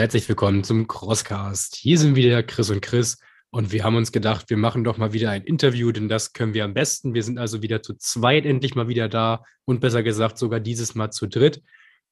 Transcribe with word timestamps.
herzlich 0.00 0.26
willkommen 0.30 0.64
zum 0.64 0.88
Crosscast. 0.88 1.76
Hier 1.76 1.98
sind 1.98 2.16
wieder 2.16 2.42
Chris 2.42 2.70
und 2.70 2.80
Chris 2.80 3.18
und 3.50 3.70
wir 3.70 3.84
haben 3.84 3.96
uns 3.96 4.12
gedacht, 4.12 4.48
wir 4.48 4.56
machen 4.56 4.82
doch 4.82 4.96
mal 4.96 5.12
wieder 5.12 5.30
ein 5.30 5.44
Interview, 5.44 5.92
denn 5.92 6.08
das 6.08 6.32
können 6.32 6.54
wir 6.54 6.64
am 6.64 6.72
besten. 6.72 7.12
Wir 7.12 7.22
sind 7.22 7.36
also 7.36 7.60
wieder 7.60 7.82
zu 7.82 7.92
zweit 7.92 8.46
endlich 8.46 8.74
mal 8.74 8.88
wieder 8.88 9.10
da 9.10 9.44
und 9.66 9.80
besser 9.80 10.02
gesagt 10.02 10.38
sogar 10.38 10.58
dieses 10.58 10.94
Mal 10.94 11.10
zu 11.10 11.26
dritt. 11.26 11.62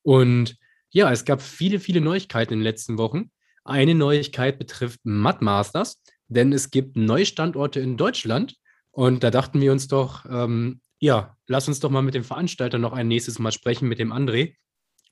Und 0.03 0.59
ja, 0.91 1.11
es 1.11 1.25
gab 1.25 1.41
viele, 1.41 1.81
viele 1.81 2.03
Neuigkeiten 2.03 2.53
in 2.53 2.59
den 2.59 2.65
letzten 2.65 2.99
Wochen. 2.99 3.31
Eine 3.65 3.95
Neuigkeit 3.95 4.59
betrifft 4.59 5.01
Mud 5.05 5.41
Masters, 5.41 6.03
denn 6.27 6.53
es 6.53 6.71
gibt 6.71 6.99
neue 6.99 7.25
Standorte 7.25 7.81
in 7.81 7.97
Deutschland 7.97 8.57
und 8.91 9.25
da 9.25 9.31
dachten 9.31 9.63
wir 9.63 9.73
uns 9.73 9.89
doch, 9.89 10.27
ähm, 10.29 10.83
ja, 10.99 11.39
lass 11.47 11.69
uns 11.69 11.81
doch 11.81 11.89
mal 11.89 12.03
mit 12.03 12.15
dem 12.15 12.25
Veranstalter 12.25 12.77
noch 12.77 12.93
ein 12.93 13.09
nächstes 13.09 13.39
Mal 13.39 13.53
sprechen, 13.53 13.89
mit 13.89 13.99
dem 13.99 14.13
André 14.13 14.57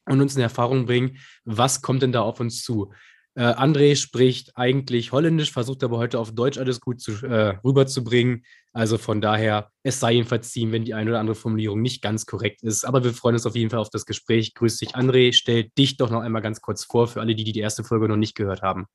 und 0.06 0.20
uns 0.20 0.37
in 0.37 0.42
Erfahrung 0.42 0.87
bringen, 0.87 1.19
was 1.45 1.83
kommt 1.83 2.02
denn 2.02 2.12
da 2.12 2.23
auf 2.23 2.41
uns 2.41 2.62
zu. 2.62 2.92
Äh, 3.37 3.42
André 3.42 3.96
spricht 3.96 4.52
eigentlich 4.56 5.12
Holländisch, 5.12 5.52
versucht 5.52 5.84
aber 5.84 5.98
heute 5.98 6.19
auf 6.19 6.34
Deutsch 6.34 6.56
alles 6.56 6.80
gut 6.80 7.02
zu, 7.02 7.12
äh, 7.27 7.59
rüberzubringen. 7.62 8.45
Also 8.73 8.96
von 8.96 9.20
daher, 9.20 9.70
es 9.82 10.01
sei 10.01 10.15
ihm 10.15 10.24
verziehen, 10.24 10.73
wenn 10.73 10.87
die 10.87 10.95
eine 10.95 11.10
oder 11.10 11.20
andere 11.20 11.34
Formulierung 11.34 11.82
nicht 11.82 12.01
ganz 12.01 12.24
korrekt 12.24 12.62
ist. 12.62 12.84
Aber 12.84 13.05
wir 13.05 13.12
freuen 13.12 13.34
uns 13.34 13.45
auf 13.45 13.55
jeden 13.55 13.69
Fall 13.69 13.80
auf 13.80 13.91
das 13.91 14.06
Gespräch. 14.06 14.55
Grüß 14.55 14.79
dich, 14.79 14.96
André. 14.96 15.34
Stell 15.34 15.68
dich 15.77 15.99
doch 15.99 16.10
noch 16.10 16.23
einmal 16.23 16.40
ganz 16.40 16.62
kurz 16.62 16.84
vor 16.84 17.09
für 17.09 17.21
alle, 17.21 17.34
die 17.34 17.45
die 17.45 17.60
erste 17.60 17.84
Folge 17.84 18.09
noch 18.09 18.16
nicht 18.16 18.34
gehört 18.34 18.62
haben. 18.62 18.87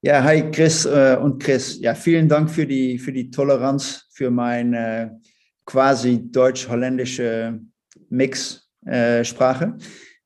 Ja, 0.00 0.24
hi 0.24 0.50
Chris 0.50 0.86
äh, 0.86 1.18
und 1.20 1.42
Chris. 1.42 1.78
Ja, 1.78 1.94
vielen 1.94 2.28
Dank 2.28 2.50
für 2.50 2.66
die, 2.66 2.98
für 2.98 3.12
die 3.12 3.30
Toleranz 3.30 4.08
für 4.12 4.30
meine 4.30 5.20
quasi 5.66 6.30
deutsch-holländische 6.30 7.60
Mix-Sprache. 8.08 9.76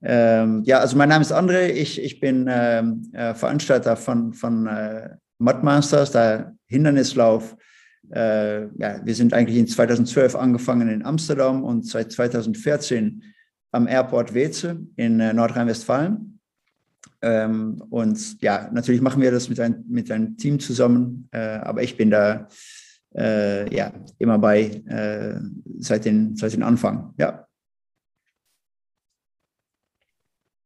Äh, 0.07 0.43
ähm, 0.43 0.63
ja, 0.65 0.79
also 0.79 0.97
mein 0.97 1.09
Name 1.09 1.23
ist 1.23 1.33
André, 1.33 1.69
ich, 1.69 2.01
ich 2.01 2.21
bin 2.21 2.47
ähm, 2.49 3.11
äh, 3.13 3.35
Veranstalter 3.35 3.97
von, 3.97 4.33
von 4.33 4.67
äh, 4.67 5.11
Mudmasters, 5.39 6.13
der 6.13 6.55
Hindernislauf. 6.67 7.57
Äh, 8.11 8.67
ja, 8.79 9.05
wir 9.05 9.15
sind 9.15 9.35
eigentlich 9.35 9.59
in 9.59 9.67
2012 9.67 10.37
angefangen 10.37 10.89
in 10.89 11.05
Amsterdam 11.05 11.65
und 11.65 11.87
seit 11.87 12.13
2014 12.13 13.23
am 13.73 13.89
Airport 13.89 14.33
Weze 14.33 14.79
in 14.95 15.19
äh, 15.19 15.33
Nordrhein-Westfalen. 15.33 16.39
Ähm, 17.23 17.83
und 17.91 18.41
ja, 18.41 18.71
natürlich 18.73 19.01
machen 19.01 19.21
wir 19.21 19.33
das 19.33 19.49
mit, 19.49 19.59
ein, 19.59 19.85
mit 19.89 20.11
einem 20.13 20.37
Team 20.37 20.61
zusammen, 20.61 21.29
äh, 21.33 21.39
aber 21.39 21.83
ich 21.83 21.97
bin 21.97 22.11
da 22.11 22.47
äh, 23.17 23.75
ja, 23.75 23.93
immer 24.19 24.39
bei 24.39 24.83
seit, 25.79 26.05
den, 26.05 26.37
seit 26.37 26.53
den 26.53 26.63
Anfang. 26.63 27.15
Ja. 27.19 27.47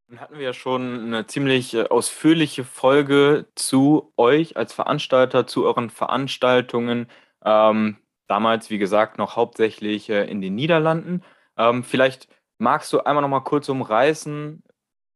hatten 0.19 0.35
wir 0.35 0.43
ja 0.43 0.53
schon 0.53 1.05
eine 1.05 1.27
ziemlich 1.27 1.73
äh, 1.73 1.87
ausführliche 1.87 2.63
Folge 2.63 3.47
zu 3.55 4.13
euch 4.17 4.57
als 4.57 4.73
Veranstalter, 4.73 5.47
zu 5.47 5.65
euren 5.65 5.89
Veranstaltungen. 5.89 7.07
Ähm, 7.45 7.97
damals, 8.27 8.69
wie 8.69 8.77
gesagt, 8.77 9.17
noch 9.17 9.35
hauptsächlich 9.35 10.09
äh, 10.09 10.25
in 10.29 10.41
den 10.41 10.55
Niederlanden. 10.55 11.23
Ähm, 11.57 11.83
vielleicht 11.83 12.27
magst 12.57 12.91
du 12.93 12.99
einmal 12.99 13.21
noch 13.21 13.29
mal 13.29 13.41
kurz 13.41 13.69
umreißen, 13.69 14.63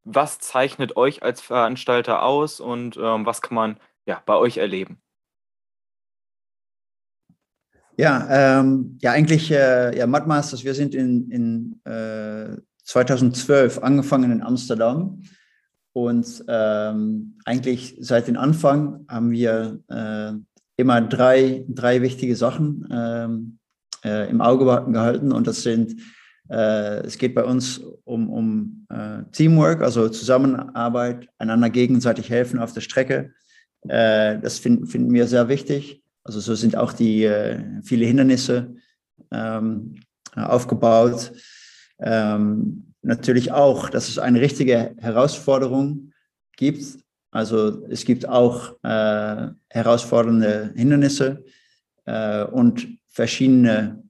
was 0.03 0.39
zeichnet 0.39 0.97
euch 0.97 1.23
als 1.23 1.41
Veranstalter 1.41 2.23
aus 2.23 2.59
und 2.59 2.97
ähm, 2.97 3.25
was 3.25 3.41
kann 3.41 3.55
man 3.55 3.80
ja, 4.05 4.21
bei 4.25 4.36
euch 4.36 4.58
erleben? 4.58 5.02
Ja, 7.97 8.59
ähm, 8.59 8.97
ja 9.02 9.11
eigentlich, 9.11 9.52
äh, 9.52 9.97
ja, 9.97 10.05
Mudmasters, 10.05 10.64
wir 10.64 10.73
sind 10.73 10.93
in, 10.93 11.31
in 11.31 11.81
äh, 11.86 12.58
2012 12.85 13.79
angefangen 13.79 14.31
in 14.31 14.41
Amsterdam. 14.41 15.21
Und 15.93 16.43
ähm, 16.47 17.37
eigentlich 17.45 17.97
seit 17.99 18.27
dem 18.27 18.37
Anfang 18.37 19.05
haben 19.07 19.31
wir 19.31 19.79
äh, 19.87 20.33
immer 20.77 21.01
drei, 21.01 21.65
drei 21.69 22.01
wichtige 22.01 22.35
Sachen 22.35 22.87
ähm, 22.91 23.59
äh, 24.03 24.29
im 24.29 24.41
Auge 24.41 24.65
gehalten. 24.91 25.31
Und 25.31 25.47
das 25.47 25.63
sind, 25.63 26.01
äh, 26.49 26.99
es 27.05 27.17
geht 27.17 27.33
bei 27.33 27.43
uns 27.43 27.81
um, 28.03 28.29
um 28.29 28.87
äh, 28.89 29.23
Teamwork, 29.31 29.81
also 29.81 30.09
Zusammenarbeit, 30.09 31.29
einander 31.37 31.69
gegenseitig 31.69 32.29
helfen 32.29 32.59
auf 32.59 32.73
der 32.73 32.81
Strecke. 32.81 33.33
Äh, 33.87 34.39
das 34.39 34.59
find, 34.59 34.89
finden 34.89 35.13
wir 35.13 35.27
sehr 35.27 35.47
wichtig. 35.47 36.03
Also 36.23 36.39
so 36.39 36.55
sind 36.55 36.75
auch 36.75 36.91
die 36.91 37.23
äh, 37.23 37.63
viele 37.83 38.05
Hindernisse 38.05 38.75
ähm, 39.31 39.95
aufgebaut. 40.35 41.31
Ähm, 42.00 42.94
natürlich 43.02 43.52
auch, 43.52 43.89
dass 43.89 44.10
es 44.10 44.20
eine 44.20 44.42
richtige 44.42 44.95
Herausforderung 44.98 46.11
gibt. 46.58 46.83
Also 47.32 47.86
es 47.89 48.06
gibt 48.06 48.28
auch 48.28 48.76
äh, 48.83 49.48
herausfordernde 49.70 50.73
Hindernisse 50.76 51.44
äh, 52.06 52.44
und 52.45 52.88
verschiedene 53.08 54.04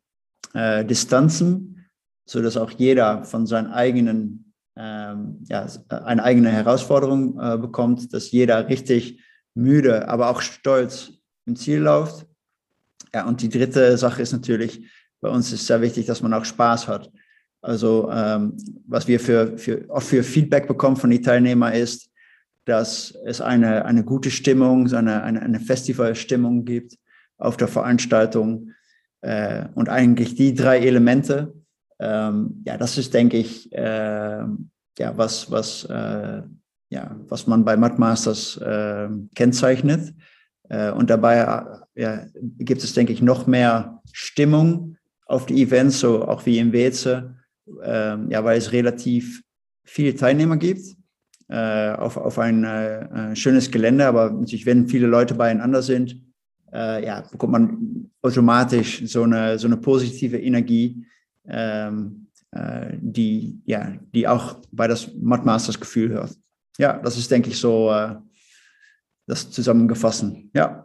äh, 0.53 0.85
Distanzen, 0.85 1.87
so 2.25 2.41
dass 2.41 2.57
auch 2.57 2.71
jeder 2.71 3.23
von 3.23 3.45
seinen 3.45 3.71
eigenen 3.71 4.53
ähm, 4.77 5.43
ja, 5.47 5.67
eine 5.89 6.23
eigene 6.23 6.51
Herausforderung 6.51 7.39
äh, 7.39 7.57
bekommt, 7.57 8.13
dass 8.13 8.31
jeder 8.31 8.67
richtig 8.67 9.21
müde, 9.53 10.07
aber 10.07 10.29
auch 10.29 10.41
stolz 10.41 11.13
im 11.45 11.55
Ziel 11.55 11.79
läuft. 11.79 12.25
Ja, 13.13 13.25
und 13.25 13.41
die 13.41 13.49
dritte 13.49 13.97
Sache 13.97 14.21
ist 14.21 14.33
natürlich, 14.33 14.85
bei 15.21 15.29
uns 15.29 15.51
ist 15.53 15.65
sehr 15.65 15.81
wichtig, 15.81 16.05
dass 16.05 16.21
man 16.21 16.33
auch 16.33 16.43
Spaß 16.43 16.87
hat. 16.87 17.09
Also 17.65 18.11
ähm, 18.11 18.55
was 18.87 19.07
wir 19.07 19.19
für, 19.19 19.57
für, 19.57 19.89
oft 19.89 20.07
für 20.07 20.21
Feedback 20.21 20.67
bekommen 20.67 20.97
von 20.97 21.09
den 21.09 21.23
Teilnehmern 21.23 21.73
ist, 21.73 22.11
dass 22.65 23.17
es 23.25 23.41
eine, 23.41 23.85
eine 23.85 24.03
gute 24.03 24.29
Stimmung, 24.29 24.93
eine, 24.93 25.23
eine, 25.23 25.41
eine 25.41 25.59
Festivalstimmung 25.59 26.65
gibt 26.65 26.95
auf 27.39 27.57
der 27.57 27.67
Veranstaltung. 27.67 28.69
Äh, 29.21 29.65
und 29.73 29.89
eigentlich 29.89 30.35
die 30.35 30.53
drei 30.53 30.77
Elemente, 30.77 31.55
ähm, 31.97 32.61
ja, 32.67 32.77
das 32.77 32.99
ist, 32.99 33.15
denke 33.15 33.37
ich, 33.37 33.71
äh, 33.73 34.43
ja, 34.99 35.17
was, 35.17 35.49
was, 35.49 35.85
äh, 35.85 36.43
ja, 36.89 37.15
was 37.27 37.47
man 37.47 37.65
bei 37.65 37.77
Mudmasters 37.77 38.57
äh, 38.57 39.09
kennzeichnet. 39.33 40.13
Äh, 40.69 40.91
und 40.91 41.09
dabei 41.09 41.65
ja, 41.95 42.25
gibt 42.59 42.83
es, 42.83 42.93
denke 42.93 43.11
ich, 43.11 43.23
noch 43.23 43.47
mehr 43.47 44.03
Stimmung 44.11 44.97
auf 45.25 45.47
die 45.47 45.63
Events, 45.63 45.99
so 45.99 46.27
auch 46.27 46.45
wie 46.45 46.59
im 46.59 46.71
Weze, 46.71 47.35
ähm, 47.83 48.29
ja, 48.29 48.43
weil 48.43 48.57
es 48.57 48.71
relativ 48.71 49.41
viele 49.83 50.15
Teilnehmer 50.15 50.57
gibt 50.57 50.95
äh, 51.47 51.91
auf, 51.91 52.17
auf 52.17 52.39
ein 52.39 52.63
äh, 52.63 53.35
schönes 53.35 53.71
Gelände. 53.71 54.05
Aber 54.05 54.31
natürlich, 54.31 54.65
wenn 54.65 54.87
viele 54.87 55.07
Leute 55.07 55.35
beieinander 55.35 55.81
sind, 55.81 56.21
äh, 56.73 57.05
ja, 57.05 57.21
bekommt 57.21 57.51
man 57.53 58.11
automatisch 58.21 59.03
so 59.05 59.23
eine, 59.23 59.57
so 59.59 59.67
eine 59.67 59.77
positive 59.77 60.37
Energie, 60.37 61.05
ähm, 61.47 62.27
äh, 62.51 62.93
die, 62.99 63.61
ja, 63.65 63.93
die 64.13 64.27
auch 64.27 64.59
bei 64.71 64.87
das 64.87 65.13
Mudmasters 65.13 65.79
Gefühl 65.79 66.09
hört. 66.09 66.35
Ja, 66.77 66.99
das 66.99 67.17
ist, 67.17 67.31
denke 67.31 67.49
ich, 67.49 67.57
so 67.57 67.91
äh, 67.91 68.15
das 69.27 69.49
zusammengefassen. 69.51 70.51
Ja. 70.53 70.84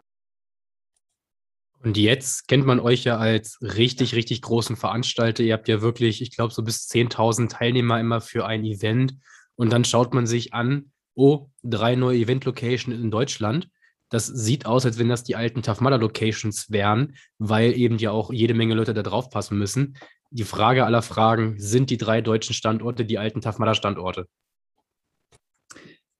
Und 1.83 1.97
jetzt 1.97 2.47
kennt 2.47 2.65
man 2.65 2.79
euch 2.79 3.05
ja 3.05 3.17
als 3.17 3.57
richtig, 3.61 4.13
richtig 4.13 4.41
großen 4.41 4.75
Veranstalter. 4.75 5.43
Ihr 5.43 5.53
habt 5.53 5.67
ja 5.67 5.81
wirklich, 5.81 6.21
ich 6.21 6.35
glaube, 6.35 6.53
so 6.53 6.63
bis 6.63 6.87
10.000 6.87 7.49
Teilnehmer 7.49 7.99
immer 7.99 8.21
für 8.21 8.45
ein 8.45 8.63
Event. 8.63 9.15
Und 9.55 9.73
dann 9.73 9.83
schaut 9.83 10.13
man 10.13 10.27
sich 10.27 10.53
an, 10.53 10.91
oh, 11.15 11.49
drei 11.63 11.95
neue 11.95 12.19
Event-Locations 12.19 12.95
in 12.95 13.09
Deutschland. 13.09 13.69
Das 14.09 14.27
sieht 14.27 14.65
aus, 14.65 14.85
als 14.85 14.99
wenn 14.99 15.09
das 15.09 15.23
die 15.23 15.35
alten 15.35 15.63
Tafmada-Locations 15.63 16.69
wären, 16.69 17.15
weil 17.39 17.73
eben 17.73 17.97
ja 17.97 18.11
auch 18.11 18.31
jede 18.31 18.53
Menge 18.53 18.75
Leute 18.75 18.93
da 18.93 19.01
drauf 19.01 19.29
passen 19.29 19.57
müssen. 19.57 19.97
Die 20.29 20.43
Frage 20.43 20.85
aller 20.85 21.01
Fragen, 21.01 21.59
sind 21.59 21.89
die 21.89 21.97
drei 21.97 22.21
deutschen 22.21 22.53
Standorte 22.53 23.05
die 23.05 23.17
alten 23.17 23.41
Tafmada-Standorte? 23.41 24.27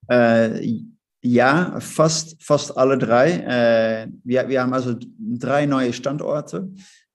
Äh, 0.08 0.82
ja, 1.22 1.80
fast, 1.80 2.42
fast 2.42 2.78
alle 2.78 2.98
drei. 2.98 3.32
Äh, 3.32 4.08
wir, 4.24 4.50
wir 4.50 4.62
haben 4.62 4.74
also 4.74 4.96
drei 5.18 5.66
neue 5.66 5.94
Standorte 5.94 6.70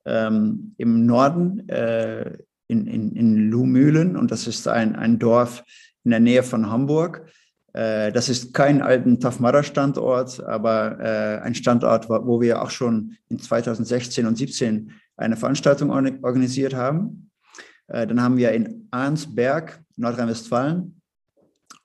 ähm, 0.04 0.74
im 0.78 1.06
Norden 1.06 1.68
äh, 1.68 2.38
in, 2.68 2.86
in, 2.86 3.12
in 3.16 3.50
Luhmühlen 3.50 4.16
und 4.16 4.30
das 4.30 4.46
ist 4.46 4.66
ein, 4.68 4.96
ein 4.96 5.18
Dorf 5.18 5.64
in 6.04 6.10
der 6.12 6.20
Nähe 6.20 6.42
von 6.42 6.70
Hamburg. 6.70 7.26
Äh, 7.72 8.12
das 8.12 8.28
ist 8.28 8.54
kein 8.54 8.80
alten 8.80 9.20
Tafmara-Standort, 9.20 10.42
aber 10.44 10.98
äh, 11.00 11.40
ein 11.42 11.54
Standort, 11.54 12.08
wo 12.08 12.40
wir 12.40 12.62
auch 12.62 12.70
schon 12.70 13.16
in 13.28 13.38
2016 13.38 14.26
und 14.26 14.36
2017 14.36 14.92
eine 15.16 15.36
Veranstaltung 15.36 15.90
organisiert 15.90 16.74
haben. 16.74 17.30
Äh, 17.88 18.06
dann 18.06 18.22
haben 18.22 18.36
wir 18.36 18.52
in 18.52 18.88
Arnsberg, 18.90 19.80
Nordrhein-Westfalen, 19.96 20.95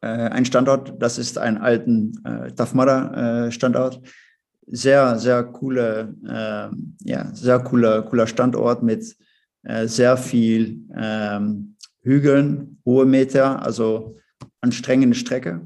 ein 0.05 0.45
Standort, 0.45 0.93
das 0.99 1.17
ist 1.17 1.37
ein 1.37 1.57
alten 1.57 2.13
äh, 2.25 2.51
Tafmada-Standort. 2.51 3.97
Äh, 3.97 4.09
sehr, 4.67 5.19
sehr 5.19 5.43
coole, 5.43 6.15
äh, 6.25 7.09
ja, 7.09 7.33
sehr 7.33 7.59
cooler, 7.59 8.03
cooler 8.03 8.27
Standort 8.27 8.83
mit 8.83 9.15
äh, 9.63 9.87
sehr 9.87 10.17
viel 10.17 10.79
ähm, 10.95 11.75
Hügeln, 12.01 12.79
hohe 12.85 13.05
Meter, 13.05 13.61
also 13.61 14.15
anstrengende 14.61 15.15
Strecke. 15.15 15.61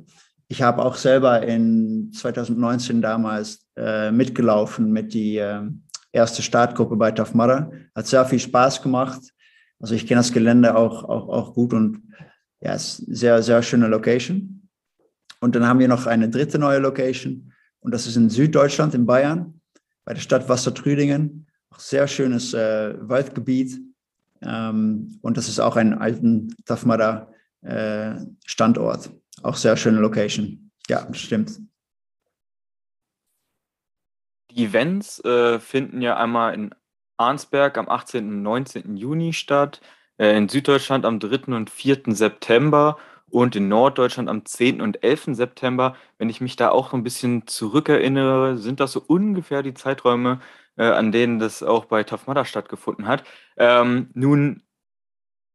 ich 0.48 0.62
habe 0.62 0.84
auch 0.84 0.96
selber 0.96 1.42
in 1.44 2.12
2019 2.14 3.02
damals 3.02 3.66
äh, 3.78 4.12
mitgelaufen 4.12 4.92
mit 4.92 5.14
die 5.14 5.38
äh, 5.38 5.62
erste 6.12 6.42
Startgruppe 6.42 6.96
bei 6.96 7.14
Mudder. 7.34 7.72
Hat 7.96 8.08
sehr 8.08 8.26
viel 8.26 8.40
Spaß 8.40 8.82
gemacht. 8.82 9.22
Also 9.80 9.96
ich 9.96 10.08
kenne 10.08 10.20
das 10.20 10.32
Gelände 10.32 10.76
auch, 10.76 11.04
auch, 11.04 11.30
auch 11.30 11.54
gut 11.54 11.74
und 11.74 12.02
ja, 12.66 12.74
ist 12.74 12.98
sehr, 13.08 13.44
sehr 13.44 13.62
schöne 13.62 13.88
Location. 13.88 14.68
Und 15.40 15.56
dann 15.56 15.68
haben 15.68 15.80
wir 15.80 15.88
noch 15.88 16.08
eine 16.08 16.30
dritte 16.30 16.58
neue 16.58 16.80
Location 16.80 17.54
und 17.86 17.92
das 17.94 18.08
ist 18.08 18.16
in 18.16 18.32
Süddeutschland, 18.32 18.96
in 18.96 19.06
Bayern, 19.06 19.62
bei 20.06 20.16
der 20.16 20.22
Stadt 20.22 20.50
Wassertrüdingen. 20.50 21.46
Auch 21.70 21.80
sehr 21.80 22.08
schönes 22.08 22.52
äh, 22.56 22.96
Waldgebiet. 23.00 23.80
Ähm, 24.42 25.20
und 25.22 25.38
das 25.38 25.48
ist 25.48 25.60
auch 25.60 25.76
ein 25.76 25.94
alten 25.94 26.56
Mudder 26.84 27.32
äh, 27.62 28.16
Standort. 28.44 29.12
Auch 29.44 29.56
sehr 29.56 29.78
schöne 29.78 30.00
Location. 30.00 30.72
Ja, 30.90 31.08
stimmt. 31.14 31.60
Die 34.50 34.66
Events 34.66 35.24
äh, 35.24 35.60
finden 35.60 36.02
ja 36.02 36.18
einmal 36.18 36.56
in 36.56 36.74
Arnsberg 37.18 37.78
am 37.78 37.88
18. 37.88 38.28
und 38.28 38.42
19. 38.42 38.98
Juni 38.98 39.32
statt, 39.34 39.80
in 40.18 40.50
Süddeutschland 40.50 41.06
am 41.06 41.20
3. 41.20 41.54
und 41.56 41.70
4. 41.70 42.04
September 42.08 42.98
und 43.30 43.56
in 43.56 43.68
Norddeutschland 43.68 44.30
am 44.30 44.46
10. 44.46 44.82
und 44.82 45.04
11. 45.04 45.36
September. 45.36 45.96
Wenn 46.18 46.30
ich 46.30 46.42
mich 46.42 46.56
da 46.56 46.70
auch 46.70 46.94
ein 46.94 47.04
bisschen 47.04 47.48
zurückerinnere, 47.48 48.58
sind 48.58 48.80
das 48.80 48.92
so 48.94 49.02
ungefähr 49.06 49.64
die 49.64 49.74
Zeiträume, 49.74 50.40
äh, 50.78 50.86
an 50.86 51.12
denen 51.12 51.40
das 51.40 51.64
auch 51.64 51.86
bei 51.86 52.04
Tafmada 52.04 52.46
stattgefunden 52.46 53.08
hat. 53.08 53.24
Ähm, 53.58 54.10
nun 54.14 54.64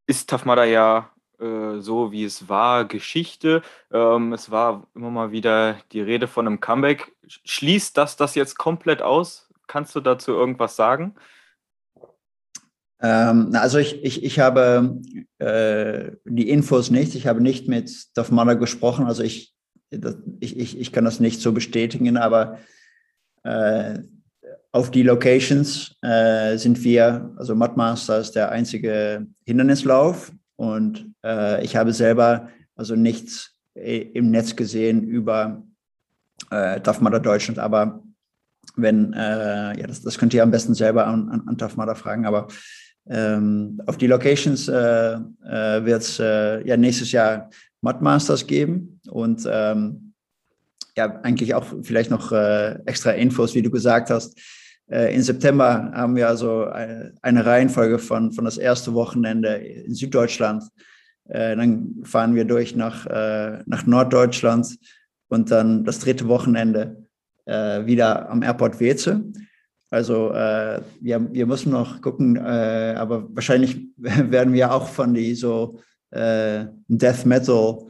ist 0.06 0.28
Tafmada 0.28 0.64
ja 0.64 1.10
äh, 1.40 1.80
so 1.80 2.12
wie 2.12 2.24
es 2.24 2.48
war, 2.48 2.84
Geschichte. 2.84 3.62
Ähm, 3.92 4.32
es 4.32 4.50
war 4.50 4.86
immer 4.94 5.10
mal 5.10 5.32
wieder 5.32 5.78
die 5.92 6.00
Rede 6.02 6.28
von 6.28 6.46
einem 6.46 6.60
Comeback. 6.60 7.12
Schließt 7.26 7.96
das 7.96 8.16
das 8.16 8.34
jetzt 8.34 8.58
komplett 8.58 9.02
aus? 9.02 9.48
Kannst 9.66 9.94
du 9.94 10.00
dazu 10.00 10.32
irgendwas 10.32 10.76
sagen? 10.76 11.14
Ähm, 13.02 13.50
also 13.54 13.78
ich, 13.78 14.04
ich, 14.04 14.22
ich 14.22 14.38
habe 14.38 15.00
äh, 15.38 16.12
die 16.24 16.48
Infos 16.50 16.90
nicht. 16.90 17.14
Ich 17.14 17.26
habe 17.26 17.40
nicht 17.40 17.68
mit 17.68 18.16
Dafmana 18.16 18.54
gesprochen. 18.54 19.06
Also 19.06 19.22
ich, 19.22 19.54
ich, 20.40 20.58
ich, 20.58 20.78
ich 20.78 20.92
kann 20.92 21.04
das 21.04 21.20
nicht 21.20 21.40
so 21.40 21.52
bestätigen, 21.52 22.16
aber 22.16 22.58
äh, 23.42 23.98
auf 24.72 24.90
die 24.90 25.02
Locations 25.02 25.96
äh, 26.02 26.56
sind 26.56 26.82
wir, 26.84 27.32
also 27.36 27.54
Mudmaster 27.56 28.18
ist 28.18 28.32
der 28.32 28.50
einzige 28.50 29.26
Hindernislauf 29.44 30.30
und 30.56 31.12
äh, 31.24 31.64
ich 31.64 31.74
habe 31.74 31.92
selber 31.92 32.48
also 32.76 32.94
nichts 32.94 33.56
im 33.74 34.30
Netz 34.30 34.54
gesehen 34.54 35.02
über 35.02 35.62
äh, 36.50 36.80
Tough 36.80 37.00
Deutschland, 37.22 37.58
aber 37.58 38.02
wenn, 38.76 39.12
äh, 39.12 39.78
ja, 39.78 39.86
das, 39.86 40.02
das 40.02 40.18
könnt 40.18 40.34
ihr 40.34 40.42
am 40.42 40.50
besten 40.50 40.74
selber 40.74 41.06
an, 41.06 41.28
an, 41.28 41.48
an 41.48 41.58
Tough 41.58 41.72
fragen, 41.98 42.26
aber 42.26 42.48
ähm, 43.08 43.80
auf 43.86 43.96
die 43.96 44.06
Locations 44.06 44.68
äh, 44.68 44.74
äh, 44.74 45.84
wird 45.84 46.02
es 46.02 46.20
äh, 46.20 46.66
ja 46.66 46.76
nächstes 46.76 47.12
Jahr 47.12 47.50
Mudmasters 47.80 48.46
geben 48.46 49.00
und 49.08 49.48
ähm, 49.50 50.12
ja, 50.96 51.20
eigentlich 51.22 51.54
auch 51.54 51.66
vielleicht 51.82 52.10
noch 52.10 52.32
äh, 52.32 52.78
extra 52.84 53.12
Infos, 53.12 53.54
wie 53.54 53.62
du 53.62 53.70
gesagt 53.70 54.10
hast. 54.10 54.38
Äh, 54.90 55.14
in 55.14 55.22
September 55.22 55.90
haben 55.94 56.16
wir 56.16 56.28
also 56.28 56.66
eine 56.66 57.46
Reihenfolge 57.46 57.98
von, 57.98 58.32
von 58.32 58.44
das 58.44 58.58
erste 58.58 58.92
Wochenende 58.94 59.54
in 59.56 59.94
Süddeutschland. 59.94 60.64
Äh, 61.28 61.56
dann 61.56 62.00
fahren 62.02 62.34
wir 62.34 62.44
durch 62.44 62.74
nach, 62.74 63.06
äh, 63.06 63.62
nach 63.66 63.86
Norddeutschland 63.86 64.76
und 65.28 65.50
dann 65.50 65.84
das 65.84 66.00
dritte 66.00 66.28
Wochenende 66.28 66.96
wieder 67.46 68.30
am 68.30 68.42
Airport 68.42 68.78
Weze. 68.78 69.24
Also 69.90 70.32
äh, 70.32 70.80
wir, 71.00 71.32
wir 71.32 71.46
müssen 71.46 71.72
noch 71.72 72.00
gucken, 72.00 72.36
äh, 72.36 72.94
aber 72.96 73.26
wahrscheinlich 73.34 73.88
werden 73.96 74.54
wir 74.54 74.72
auch 74.72 74.88
von 74.88 75.14
die 75.14 75.34
so 75.34 75.80
äh, 76.10 76.66
Death 76.88 77.26
Metal 77.26 77.86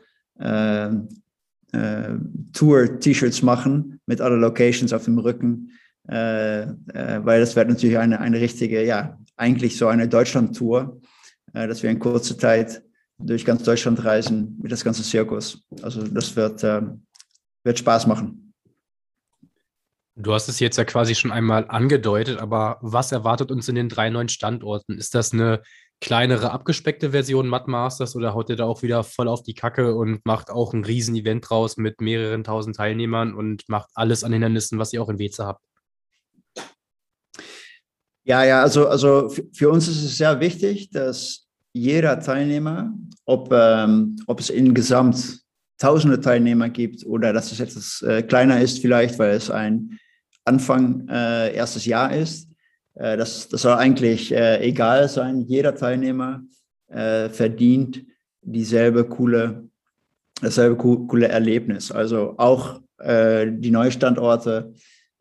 Tour 2.52 2.98
T-Shirts 2.98 3.42
machen 3.42 4.00
mit 4.06 4.22
alle 4.22 4.36
Locations 4.36 4.92
auf 4.94 5.04
dem 5.04 5.18
Rücken 5.18 5.70
äh, 6.10 6.62
äh, 6.62 6.66
weil 7.22 7.40
das 7.40 7.54
wird 7.54 7.68
natürlich 7.68 7.96
eine, 7.96 8.20
eine 8.20 8.40
richtige, 8.40 8.84
ja, 8.84 9.18
eigentlich 9.36 9.76
so 9.76 9.86
eine 9.86 10.08
Deutschland-Tour, 10.08 11.00
äh, 11.52 11.68
dass 11.68 11.82
wir 11.82 11.90
in 11.90 12.00
kurzer 12.00 12.36
Zeit 12.36 12.82
durch 13.18 13.44
ganz 13.44 13.62
Deutschland 13.62 14.04
reisen 14.04 14.58
mit 14.60 14.72
das 14.72 14.82
ganze 14.82 15.02
Zirkus. 15.02 15.62
Also 15.82 16.02
das 16.02 16.34
wird, 16.34 16.64
äh, 16.64 16.82
wird 17.62 17.78
Spaß 17.78 18.06
machen. 18.08 18.49
Du 20.22 20.34
hast 20.34 20.48
es 20.48 20.60
jetzt 20.60 20.76
ja 20.76 20.84
quasi 20.84 21.14
schon 21.14 21.30
einmal 21.30 21.64
angedeutet, 21.68 22.38
aber 22.38 22.78
was 22.82 23.10
erwartet 23.10 23.50
uns 23.50 23.68
in 23.68 23.74
den 23.74 23.88
drei 23.88 24.10
neuen 24.10 24.28
Standorten? 24.28 24.98
Ist 24.98 25.14
das 25.14 25.32
eine 25.32 25.62
kleinere, 26.00 26.50
abgespeckte 26.50 27.10
Version 27.10 27.48
Mud 27.48 27.68
Masters 27.68 28.14
oder 28.16 28.34
haut 28.34 28.50
ihr 28.50 28.56
da 28.56 28.64
auch 28.64 28.82
wieder 28.82 29.02
voll 29.02 29.28
auf 29.28 29.42
die 29.42 29.54
Kacke 29.54 29.94
und 29.94 30.24
macht 30.26 30.50
auch 30.50 30.74
ein 30.74 30.84
Riesen-Event 30.84 31.48
draus 31.48 31.78
mit 31.78 32.00
mehreren 32.00 32.44
tausend 32.44 32.76
Teilnehmern 32.76 33.34
und 33.34 33.68
macht 33.68 33.88
alles 33.94 34.22
an 34.22 34.32
Hindernissen, 34.32 34.78
was 34.78 34.92
ihr 34.92 35.02
auch 35.02 35.08
in 35.08 35.18
Weze 35.18 35.46
habt? 35.46 35.62
Ja, 38.24 38.44
ja, 38.44 38.60
also, 38.60 38.88
also 38.88 39.30
für 39.52 39.70
uns 39.70 39.88
ist 39.88 40.02
es 40.02 40.18
sehr 40.18 40.38
wichtig, 40.40 40.90
dass 40.90 41.46
jeder 41.72 42.20
Teilnehmer, 42.20 42.92
ob, 43.24 43.50
ähm, 43.52 44.16
ob 44.26 44.40
es 44.40 44.50
insgesamt 44.50 45.40
tausende 45.78 46.20
Teilnehmer 46.20 46.68
gibt 46.68 47.06
oder 47.06 47.32
dass 47.32 47.52
es 47.52 47.60
etwas 47.60 48.02
äh, 48.02 48.22
kleiner 48.22 48.60
ist 48.60 48.80
vielleicht, 48.80 49.18
weil 49.18 49.30
es 49.30 49.50
ein 49.50 49.98
Anfang 50.50 51.06
äh, 51.08 51.54
erstes 51.54 51.86
Jahr 51.86 52.12
ist, 52.12 52.48
äh, 52.94 53.16
das, 53.16 53.48
das 53.48 53.62
soll 53.62 53.74
eigentlich 53.74 54.32
äh, 54.32 54.60
egal 54.66 55.08
sein. 55.08 55.42
Jeder 55.42 55.76
Teilnehmer 55.76 56.42
äh, 56.88 57.28
verdient 57.28 58.04
dieselbe 58.42 59.04
coole, 59.04 59.68
dasselbe 60.42 60.76
coole 60.76 61.28
Erlebnis. 61.28 61.92
Also 61.92 62.34
auch 62.38 62.80
äh, 62.98 63.46
die 63.48 63.70
Neustandorte 63.70 64.74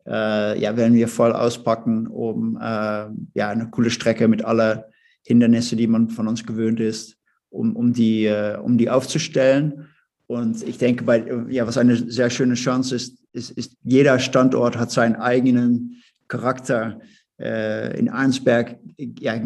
äh, 0.04 0.60
ja, 0.60 0.76
werden 0.76 0.94
wir 0.94 1.06
voll 1.06 1.32
auspacken, 1.32 2.08
um 2.08 2.58
ja, 2.60 3.50
eine 3.50 3.70
coole 3.70 3.90
Strecke 3.90 4.26
mit 4.26 4.44
aller 4.44 4.86
Hindernisse, 5.22 5.76
die 5.76 5.86
man 5.86 6.08
von 6.08 6.26
uns 6.26 6.44
gewöhnt 6.44 6.80
ist, 6.80 7.16
um, 7.50 7.76
um, 7.76 7.92
die, 7.92 8.32
um 8.62 8.78
die 8.78 8.90
aufzustellen. 8.90 9.86
Und 10.30 10.62
ich 10.62 10.78
denke, 10.78 11.02
bei, 11.02 11.24
ja, 11.48 11.66
was 11.66 11.76
eine 11.76 11.96
sehr 11.96 12.30
schöne 12.30 12.54
Chance 12.54 12.94
ist, 12.94 13.18
ist, 13.32 13.50
ist 13.50 13.76
jeder 13.82 14.20
Standort 14.20 14.78
hat 14.78 14.92
seinen 14.92 15.16
eigenen 15.16 15.96
Charakter. 16.28 17.00
Äh, 17.40 17.98
in 17.98 18.08
Arnsberg 18.08 18.78
ja, 18.96 19.42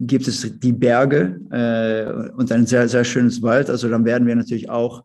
gibt 0.00 0.26
es 0.26 0.58
die 0.60 0.72
Berge 0.72 1.38
äh, 1.50 2.32
und 2.32 2.50
ein 2.50 2.64
sehr, 2.64 2.88
sehr 2.88 3.04
schönes 3.04 3.42
Wald. 3.42 3.68
Also 3.68 3.90
dann 3.90 4.06
werden 4.06 4.26
wir 4.26 4.34
natürlich 4.34 4.70
auch 4.70 5.04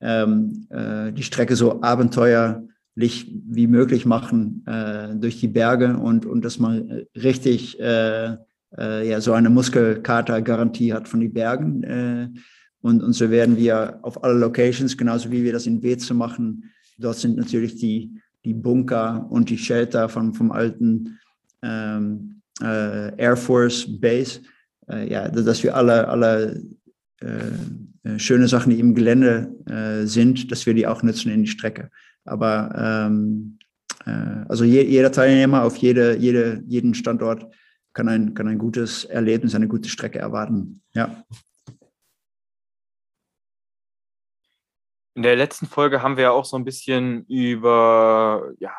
ähm, 0.00 0.66
äh, 0.70 1.12
die 1.12 1.22
Strecke 1.22 1.54
so 1.54 1.80
Abenteuer 1.80 2.64
wie 2.96 3.68
möglich 3.68 4.06
machen 4.06 4.64
äh, 4.66 5.14
durch 5.14 5.38
die 5.38 5.46
Berge 5.46 5.96
und, 5.96 6.26
und 6.26 6.44
dass 6.44 6.58
man 6.58 7.04
richtig 7.14 7.78
äh, 7.78 8.34
äh, 8.76 9.08
ja, 9.08 9.20
so 9.20 9.34
eine 9.34 9.50
Muskelkater-Garantie 9.50 10.92
hat 10.92 11.06
von 11.06 11.20
den 11.20 11.32
Bergen. 11.32 12.34
Äh, 12.82 12.86
und, 12.86 13.02
und 13.02 13.12
so 13.12 13.30
werden 13.30 13.56
wir 13.56 13.98
auf 14.02 14.22
alle 14.22 14.38
Locations, 14.38 14.96
genauso 14.96 15.30
wie 15.30 15.44
wir 15.44 15.52
das 15.52 15.66
in 15.66 15.82
Weze 15.82 16.14
machen, 16.14 16.64
dort 16.98 17.16
sind 17.16 17.36
natürlich 17.36 17.76
die, 17.76 18.20
die 18.44 18.54
Bunker 18.54 19.26
und 19.30 19.50
die 19.50 19.58
Shelter 19.58 20.08
von, 20.08 20.34
vom 20.34 20.50
alten 20.50 21.18
ähm, 21.62 22.40
äh, 22.60 23.16
Air 23.16 23.36
Force 23.36 23.86
Base, 24.00 24.40
äh, 24.88 25.10
ja, 25.10 25.28
dass 25.28 25.62
wir 25.62 25.76
alle, 25.76 26.08
alle 26.08 26.62
schöne 28.16 28.46
Sachen, 28.46 28.70
die 28.70 28.78
im 28.78 28.94
Gelände 28.94 29.52
sind, 30.04 30.52
dass 30.52 30.66
wir 30.66 30.74
die 30.74 30.86
auch 30.86 31.02
nutzen 31.02 31.32
in 31.32 31.42
die 31.42 31.50
Strecke. 31.50 31.90
Aber 32.24 32.70
ähm, 33.08 33.58
äh, 34.08 34.44
also 34.48 34.64
je, 34.64 34.82
jeder 34.82 35.12
Teilnehmer 35.12 35.64
auf 35.64 35.76
jede, 35.76 36.16
jede, 36.16 36.62
jeden 36.66 36.94
Standort 36.94 37.46
kann 37.92 38.08
ein, 38.08 38.34
kann 38.34 38.48
ein 38.48 38.58
gutes 38.58 39.04
Erlebnis, 39.04 39.54
eine 39.54 39.68
gute 39.68 39.88
Strecke 39.88 40.18
erwarten. 40.18 40.80
Ja. 40.94 41.24
In 45.18 45.22
der 45.22 45.34
letzten 45.34 45.66
Folge 45.66 46.00
haben 46.00 46.16
wir 46.16 46.24
ja 46.24 46.30
auch 46.30 46.44
so 46.44 46.56
ein 46.56 46.64
bisschen 46.64 47.26
über 47.26 48.52
ja, 48.60 48.72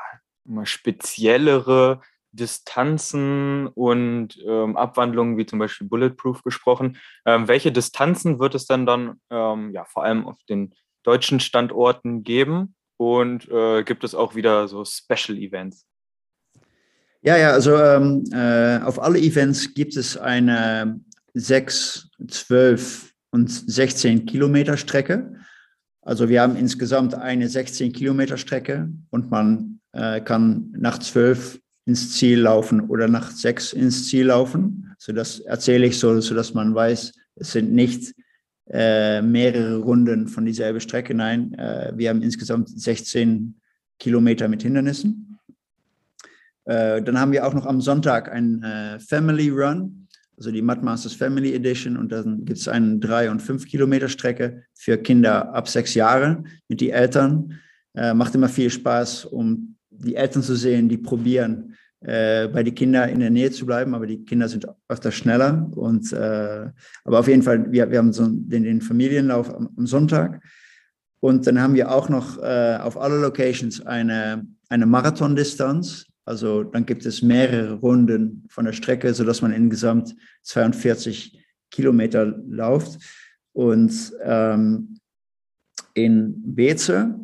speziellere 0.63 2.01
Distanzen 2.31 3.67
und 3.67 4.39
ähm, 4.47 4.77
Abwandlungen 4.77 5.37
wie 5.37 5.45
zum 5.45 5.59
Beispiel 5.59 5.87
Bulletproof 5.87 6.43
gesprochen. 6.43 6.97
Ähm, 7.25 7.47
welche 7.47 7.71
Distanzen 7.71 8.39
wird 8.39 8.55
es 8.55 8.65
denn 8.65 8.85
dann 8.85 9.19
ähm, 9.29 9.71
ja, 9.73 9.83
vor 9.83 10.05
allem 10.05 10.25
auf 10.25 10.37
den 10.47 10.73
deutschen 11.03 11.39
Standorten 11.39 12.23
geben? 12.23 12.75
und 12.99 13.49
äh, 13.49 13.83
gibt 13.83 14.03
es 14.03 14.13
auch 14.13 14.35
wieder 14.35 14.67
so 14.67 14.83
Special 14.83 15.37
Events? 15.37 15.85
Ja, 17.21 17.37
ja, 17.37 17.51
also 17.51 17.75
ähm, 17.77 18.25
äh, 18.33 18.79
auf 18.83 19.01
alle 19.01 19.19
Events 19.19 19.73
gibt 19.73 19.95
es 19.95 20.17
eine 20.17 20.99
6, 21.33 22.09
12 22.27 23.13
und 23.31 23.49
16 23.49 24.25
Kilometer 24.25 24.75
Strecke. 24.75 25.33
Also 26.09 26.27
wir 26.27 26.41
haben 26.41 26.55
insgesamt 26.55 27.13
eine 27.13 27.47
16 27.47 27.93
Kilometer 27.93 28.35
Strecke 28.35 28.89
und 29.11 29.29
man 29.29 29.79
äh, 29.91 30.19
kann 30.19 30.73
nach 30.75 30.97
zwölf 30.97 31.61
ins 31.85 32.17
Ziel 32.17 32.39
laufen 32.39 32.81
oder 32.89 33.07
nach 33.07 33.29
sechs 33.29 33.73
ins 33.73 34.07
Ziel 34.07 34.25
laufen. 34.25 34.91
So 34.97 35.13
das 35.13 35.39
erzähle 35.39 35.85
ich 35.85 35.99
so, 35.99 36.19
so 36.19 36.33
dass 36.33 36.55
man 36.55 36.73
weiß, 36.73 37.13
es 37.35 37.51
sind 37.51 37.73
nicht 37.73 38.15
äh, 38.71 39.21
mehrere 39.21 39.77
Runden 39.77 40.27
von 40.27 40.47
dieselben 40.47 40.79
Strecke. 40.79 41.13
Nein, 41.13 41.53
äh, 41.53 41.93
wir 41.95 42.09
haben 42.09 42.23
insgesamt 42.23 42.69
16 42.69 43.61
Kilometer 43.99 44.47
mit 44.47 44.63
Hindernissen. 44.63 45.37
Äh, 46.65 47.03
dann 47.03 47.19
haben 47.19 47.33
wir 47.33 47.45
auch 47.45 47.53
noch 47.53 47.67
am 47.67 47.81
Sonntag 47.81 48.31
einen 48.31 48.63
äh, 48.63 48.99
Family 48.99 49.49
Run, 49.49 50.07
also 50.39 50.51
die 50.51 50.61
Mud 50.61 50.81
Masters 50.81 51.13
Family 51.13 51.53
Edition. 51.53 51.97
Und 51.97 52.13
dann 52.13 52.45
gibt 52.45 52.59
es 52.59 52.67
eine 52.69 52.97
3 52.97 53.29
und 53.29 53.41
5 53.41 53.67
Kilometer 53.67 54.07
Strecke 54.07 54.63
für 54.73 54.97
Kinder 54.97 55.53
ab 55.53 55.67
sechs 55.67 55.93
Jahren 55.95 56.47
mit 56.69 56.79
den 56.79 56.91
Eltern. 56.91 57.59
Äh, 57.93 58.13
macht 58.13 58.35
immer 58.35 58.47
viel 58.47 58.69
Spaß, 58.69 59.25
um 59.25 59.75
die 59.89 60.15
Eltern 60.15 60.41
zu 60.41 60.55
sehen, 60.55 60.87
die 60.87 60.97
probieren, 60.97 61.75
äh, 62.01 62.47
bei 62.47 62.63
den 62.63 62.73
Kindern 62.73 63.09
in 63.09 63.19
der 63.19 63.29
Nähe 63.29 63.51
zu 63.51 63.65
bleiben, 63.65 63.93
aber 63.93 64.07
die 64.07 64.23
Kinder 64.23 64.47
sind 64.47 64.65
öfter 64.87 65.11
schneller. 65.11 65.69
Und, 65.75 66.13
äh, 66.13 66.69
aber 67.03 67.19
auf 67.19 67.27
jeden 67.27 67.43
Fall, 67.43 67.69
wir, 67.69 67.91
wir 67.91 67.97
haben 67.97 68.13
so 68.13 68.25
den, 68.25 68.63
den 68.63 68.79
Familienlauf 68.79 69.53
am, 69.53 69.69
am, 69.75 69.85
Sonntag. 69.85 70.41
Und 71.19 71.45
dann 71.47 71.59
haben 71.59 71.73
wir 71.73 71.91
auch 71.91 72.07
noch 72.07 72.41
äh, 72.41 72.77
auf 72.81 72.97
alle 72.97 73.19
Locations 73.19 73.85
eine, 73.85 74.47
eine 74.69 74.85
Marathondistanz. 74.85 76.05
Also 76.29 76.63
dann 76.63 76.85
gibt 76.85 77.07
es 77.07 77.23
mehrere 77.23 77.73
Runden 77.73 78.45
von 78.49 78.65
der 78.65 78.73
Strecke, 78.73 79.11
sodass 79.15 79.41
man 79.41 79.51
insgesamt 79.51 80.15
42 80.43 81.43
Kilometer 81.71 82.23
läuft. 82.23 82.99
Und 83.51 84.13
ähm, 84.21 84.99
in 85.95 86.35
Beze 86.53 87.15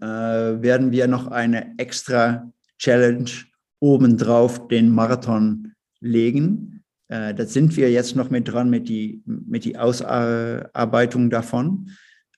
äh, 0.00 0.04
werden 0.06 0.92
wir 0.92 1.08
noch 1.08 1.26
eine 1.26 1.76
extra 1.76 2.52
Challenge 2.78 3.32
obendrauf 3.80 4.68
den 4.68 4.88
Marathon 4.88 5.72
legen. 5.98 6.84
Äh, 7.08 7.34
da 7.34 7.46
sind 7.46 7.76
wir 7.76 7.90
jetzt 7.90 8.14
noch 8.14 8.30
mit 8.30 8.46
dran 8.46 8.70
mit 8.70 8.88
die, 8.88 9.24
mit 9.26 9.64
die 9.64 9.76
Ausarbeitung 9.76 11.30
davon. 11.30 11.90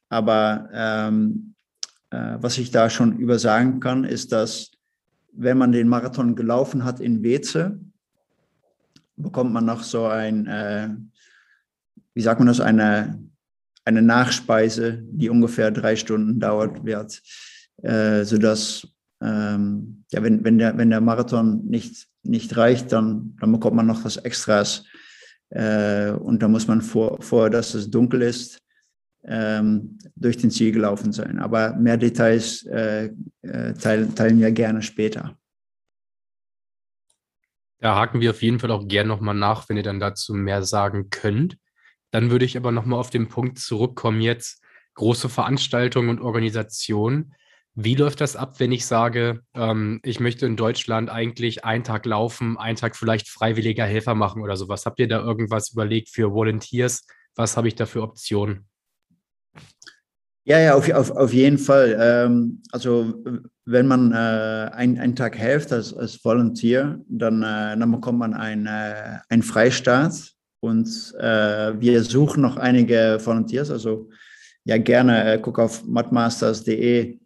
Aber 0.08 0.70
ähm, 0.73 1.54
äh, 2.08 2.38
was 2.40 2.56
ich 2.56 2.70
da 2.70 2.88
schon 2.88 3.18
übersagen 3.18 3.78
kann, 3.78 4.04
ist, 4.04 4.32
dass 4.32 4.70
wenn 5.32 5.58
man 5.58 5.73
den 5.73 5.88
Marathon 5.88 6.35
gelaufen 6.35 6.85
hat 6.85 7.00
in 7.00 7.23
Weze, 7.23 7.80
bekommt 9.16 9.52
man 9.52 9.64
noch 9.64 9.82
so 9.82 10.06
ein, 10.06 10.47
äh, 10.47 10.88
wie 12.14 12.23
sagt 12.23 12.40
man 12.40 12.49
das, 12.49 12.61
eine, 12.61 13.23
eine 13.85 14.02
Nachspeise, 14.02 15.02
die 15.11 15.30
ungefähr 15.30 15.70
drei 15.70 15.97
Stunden 15.97 16.40
dauert 16.40 16.85
wird, 16.85 17.23
äh, 17.82 18.25
sodass 18.25 18.87
ähm, 19.20 20.04
ja, 20.12 20.23
wenn, 20.23 20.44
wenn, 20.44 20.58
der, 20.58 20.76
wenn 20.78 20.90
der 20.90 21.00
Marathon 21.00 21.64
nicht, 21.66 22.06
nicht 22.23 22.56
reicht, 22.56 22.92
dann, 22.92 23.37
dann 23.40 23.52
bekommt 23.52 23.76
man 23.76 23.87
noch 23.87 24.04
was 24.04 24.16
Extras. 24.16 24.85
Äh, 25.50 26.11
und 26.11 26.42
da 26.42 26.49
muss 26.49 26.68
man 26.68 26.82
vor, 26.82 27.20
vor 27.20 27.50
dass 27.50 27.75
es 27.75 27.90
dunkel 27.90 28.23
ist, 28.23 28.61
ähm, 29.25 29.98
durch 30.16 30.37
den 30.37 30.50
Ziel 30.50 30.72
gelaufen 30.72 31.12
sein. 31.12 31.38
Aber 31.38 31.75
mehr 31.75 31.96
Details 31.96 32.64
äh, 32.66 33.10
äh, 33.42 33.75
teilen, 33.75 34.14
teilen 34.14 34.40
wir 34.40 34.50
gerne 34.52 34.82
später. 34.82 35.37
Da 37.80 37.94
haken 37.94 38.20
wir 38.20 38.30
auf 38.30 38.42
jeden 38.42 38.58
Fall 38.58 38.72
auch 38.72 38.88
gerne 38.88 39.08
nochmal 39.08 39.34
nach, 39.34 39.68
wenn 39.68 39.76
ihr 39.76 39.82
dann 39.82 40.00
dazu 40.00 40.34
mehr 40.34 40.62
sagen 40.62 41.10
könnt. 41.10 41.58
Dann 42.10 42.30
würde 42.30 42.44
ich 42.44 42.56
aber 42.56 42.72
nochmal 42.72 42.98
auf 42.98 43.10
den 43.10 43.28
Punkt 43.28 43.58
zurückkommen 43.58 44.20
jetzt, 44.20 44.62
große 44.94 45.28
Veranstaltungen 45.28 46.08
und 46.08 46.20
Organisationen. 46.20 47.34
Wie 47.75 47.94
läuft 47.94 48.20
das 48.20 48.34
ab, 48.34 48.58
wenn 48.58 48.72
ich 48.72 48.87
sage, 48.87 49.42
ähm, 49.54 50.00
ich 50.02 50.18
möchte 50.18 50.46
in 50.46 50.56
Deutschland 50.56 51.10
eigentlich 51.10 51.64
einen 51.64 51.84
Tag 51.84 52.06
laufen, 52.06 52.58
einen 52.58 52.76
Tag 52.76 52.96
vielleicht 52.96 53.28
freiwilliger 53.28 53.84
Helfer 53.84 54.16
machen 54.16 54.42
oder 54.42 54.56
sowas? 54.56 54.84
Habt 54.84 54.98
ihr 54.98 55.06
da 55.06 55.20
irgendwas 55.20 55.70
überlegt 55.70 56.08
für 56.08 56.32
Volunteers? 56.32 57.06
Was 57.37 57.56
habe 57.56 57.68
ich 57.68 57.76
da 57.76 57.87
für 57.87 58.02
Optionen? 58.02 58.67
Ja, 60.48 60.58
ja, 60.58 60.74
auf, 60.74 60.90
auf, 60.90 61.10
auf 61.10 61.34
jeden 61.34 61.58
Fall. 61.58 61.94
Ähm, 62.00 62.62
also 62.72 63.22
wenn 63.66 63.86
man 63.86 64.12
äh, 64.12 64.70
ein, 64.72 64.98
einen 64.98 65.14
Tag 65.14 65.36
hilft 65.36 65.74
als, 65.74 65.92
als 65.92 66.24
Volunteer, 66.24 66.98
dann, 67.06 67.42
äh, 67.42 67.76
dann 67.78 67.92
bekommt 67.92 68.18
man 68.18 68.32
einen, 68.32 68.64
äh, 68.64 69.18
einen 69.28 69.42
Freistaat 69.42 70.32
und 70.60 70.88
äh, 71.20 71.78
wir 71.78 72.02
suchen 72.02 72.40
noch 72.40 72.56
einige 72.56 73.18
Volunteers. 73.22 73.70
Also 73.70 74.08
ja, 74.64 74.78
gerne 74.78 75.34
äh, 75.34 75.38
guck 75.38 75.58
auf 75.58 75.84
mudmasters.de 75.84 77.18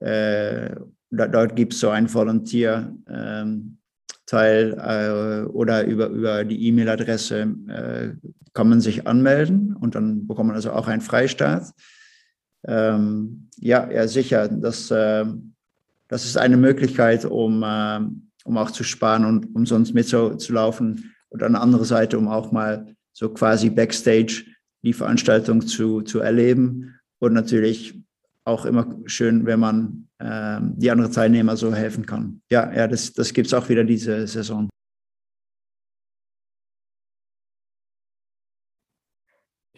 äh, 0.00 0.70
dort 1.10 1.56
gibt 1.56 1.72
es 1.72 1.80
so 1.80 1.88
einen 1.88 2.12
Volunteer. 2.12 2.94
Ähm, 3.08 3.78
Teil 4.26 4.76
äh, 4.78 5.48
oder 5.48 5.84
über, 5.86 6.08
über 6.08 6.44
die 6.44 6.66
E-Mail-Adresse 6.66 7.48
äh, 7.68 8.28
kann 8.52 8.68
man 8.68 8.80
sich 8.82 9.06
anmelden 9.06 9.74
und 9.76 9.94
dann 9.94 10.26
bekommt 10.26 10.48
man 10.48 10.56
also 10.56 10.72
auch 10.72 10.88
einen 10.88 11.00
Freistaat. 11.00 11.72
Ähm, 12.66 13.48
ja, 13.58 13.90
ja, 13.90 14.06
sicher. 14.08 14.48
Das, 14.48 14.90
äh, 14.90 15.24
das 16.08 16.24
ist 16.24 16.36
eine 16.36 16.56
Möglichkeit, 16.56 17.24
um, 17.24 17.62
äh, 17.62 18.00
um 18.44 18.56
auch 18.58 18.70
zu 18.70 18.84
sparen 18.84 19.24
und 19.24 19.54
um 19.54 19.66
sonst 19.66 19.94
mitzulaufen. 19.94 21.14
Und 21.28 21.42
an 21.42 21.52
der 21.52 21.62
anderen 21.62 21.84
Seite, 21.84 22.18
um 22.18 22.28
auch 22.28 22.52
mal 22.52 22.94
so 23.12 23.28
quasi 23.30 23.70
Backstage 23.70 24.44
die 24.82 24.92
Veranstaltung 24.92 25.66
zu, 25.66 26.02
zu 26.02 26.20
erleben 26.20 26.94
und 27.18 27.32
natürlich 27.32 28.00
auch 28.44 28.64
immer 28.64 28.86
schön, 29.06 29.44
wenn 29.46 29.58
man 29.58 30.08
ähm, 30.20 30.74
die 30.76 30.90
anderen 30.90 31.12
Teilnehmer 31.12 31.56
so 31.56 31.74
helfen 31.74 32.06
kann. 32.06 32.40
Ja, 32.50 32.72
ja 32.72 32.86
das, 32.86 33.12
das 33.12 33.32
gibt 33.32 33.48
es 33.48 33.54
auch 33.54 33.68
wieder 33.68 33.84
diese 33.84 34.26
Saison. 34.26 34.68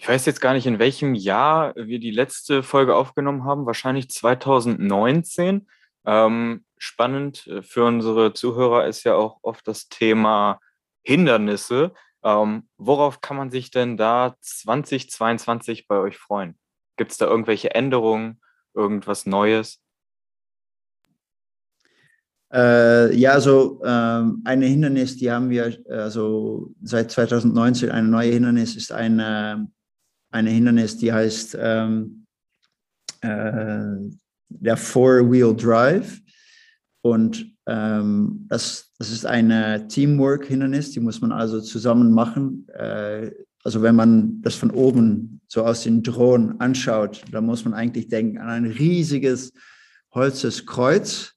Ich 0.00 0.08
weiß 0.08 0.26
jetzt 0.26 0.40
gar 0.40 0.54
nicht, 0.54 0.66
in 0.66 0.78
welchem 0.78 1.14
Jahr 1.14 1.74
wir 1.76 1.98
die 1.98 2.12
letzte 2.12 2.62
Folge 2.62 2.94
aufgenommen 2.94 3.44
haben. 3.44 3.66
Wahrscheinlich 3.66 4.08
2019. 4.08 5.68
Ähm, 6.06 6.64
spannend 6.78 7.46
äh, 7.48 7.62
für 7.62 7.84
unsere 7.84 8.32
Zuhörer 8.32 8.86
ist 8.86 9.04
ja 9.04 9.16
auch 9.16 9.40
oft 9.42 9.66
das 9.66 9.88
Thema 9.88 10.60
Hindernisse. 11.02 11.92
Ähm, 12.22 12.68
worauf 12.76 13.20
kann 13.20 13.36
man 13.36 13.50
sich 13.50 13.70
denn 13.70 13.96
da 13.96 14.36
2022 14.40 15.88
bei 15.88 15.98
euch 15.98 16.16
freuen? 16.16 16.56
Gibt 16.96 17.10
es 17.10 17.18
da 17.18 17.26
irgendwelche 17.26 17.74
Änderungen? 17.74 18.40
irgendwas 18.78 19.26
Neues? 19.26 19.80
Äh, 22.50 23.14
ja, 23.14 23.32
also 23.32 23.82
ähm, 23.84 24.40
eine 24.44 24.66
Hindernis, 24.66 25.16
die 25.18 25.30
haben 25.30 25.50
wir 25.50 25.76
also 25.90 26.72
seit 26.82 27.10
2019, 27.10 27.90
eine 27.90 28.08
neue 28.08 28.32
Hindernis 28.32 28.74
ist 28.74 28.90
eine, 28.90 29.70
eine 30.30 30.50
Hindernis, 30.50 30.96
die 30.98 31.12
heißt 31.12 31.56
ähm, 31.60 32.26
äh, 33.20 33.96
der 34.48 34.76
Four-Wheel 34.76 35.54
Drive. 35.56 36.20
Und 37.02 37.54
ähm, 37.66 38.46
das, 38.48 38.92
das 38.98 39.10
ist 39.10 39.26
eine 39.26 39.86
Teamwork-Hindernis, 39.88 40.92
die 40.92 41.00
muss 41.00 41.20
man 41.20 41.32
also 41.32 41.60
zusammen 41.60 42.12
machen. 42.12 42.66
Äh, 42.68 43.30
also 43.64 43.82
wenn 43.82 43.96
man 43.96 44.40
das 44.42 44.54
von 44.54 44.70
oben 44.70 45.40
so 45.48 45.64
aus 45.64 45.82
den 45.82 46.02
Drohnen 46.02 46.60
anschaut, 46.60 47.22
dann 47.30 47.46
muss 47.46 47.64
man 47.64 47.74
eigentlich 47.74 48.08
denken 48.08 48.38
an 48.38 48.48
ein 48.48 48.64
riesiges 48.66 49.52
holzes 50.12 50.64
Kreuz 50.64 51.34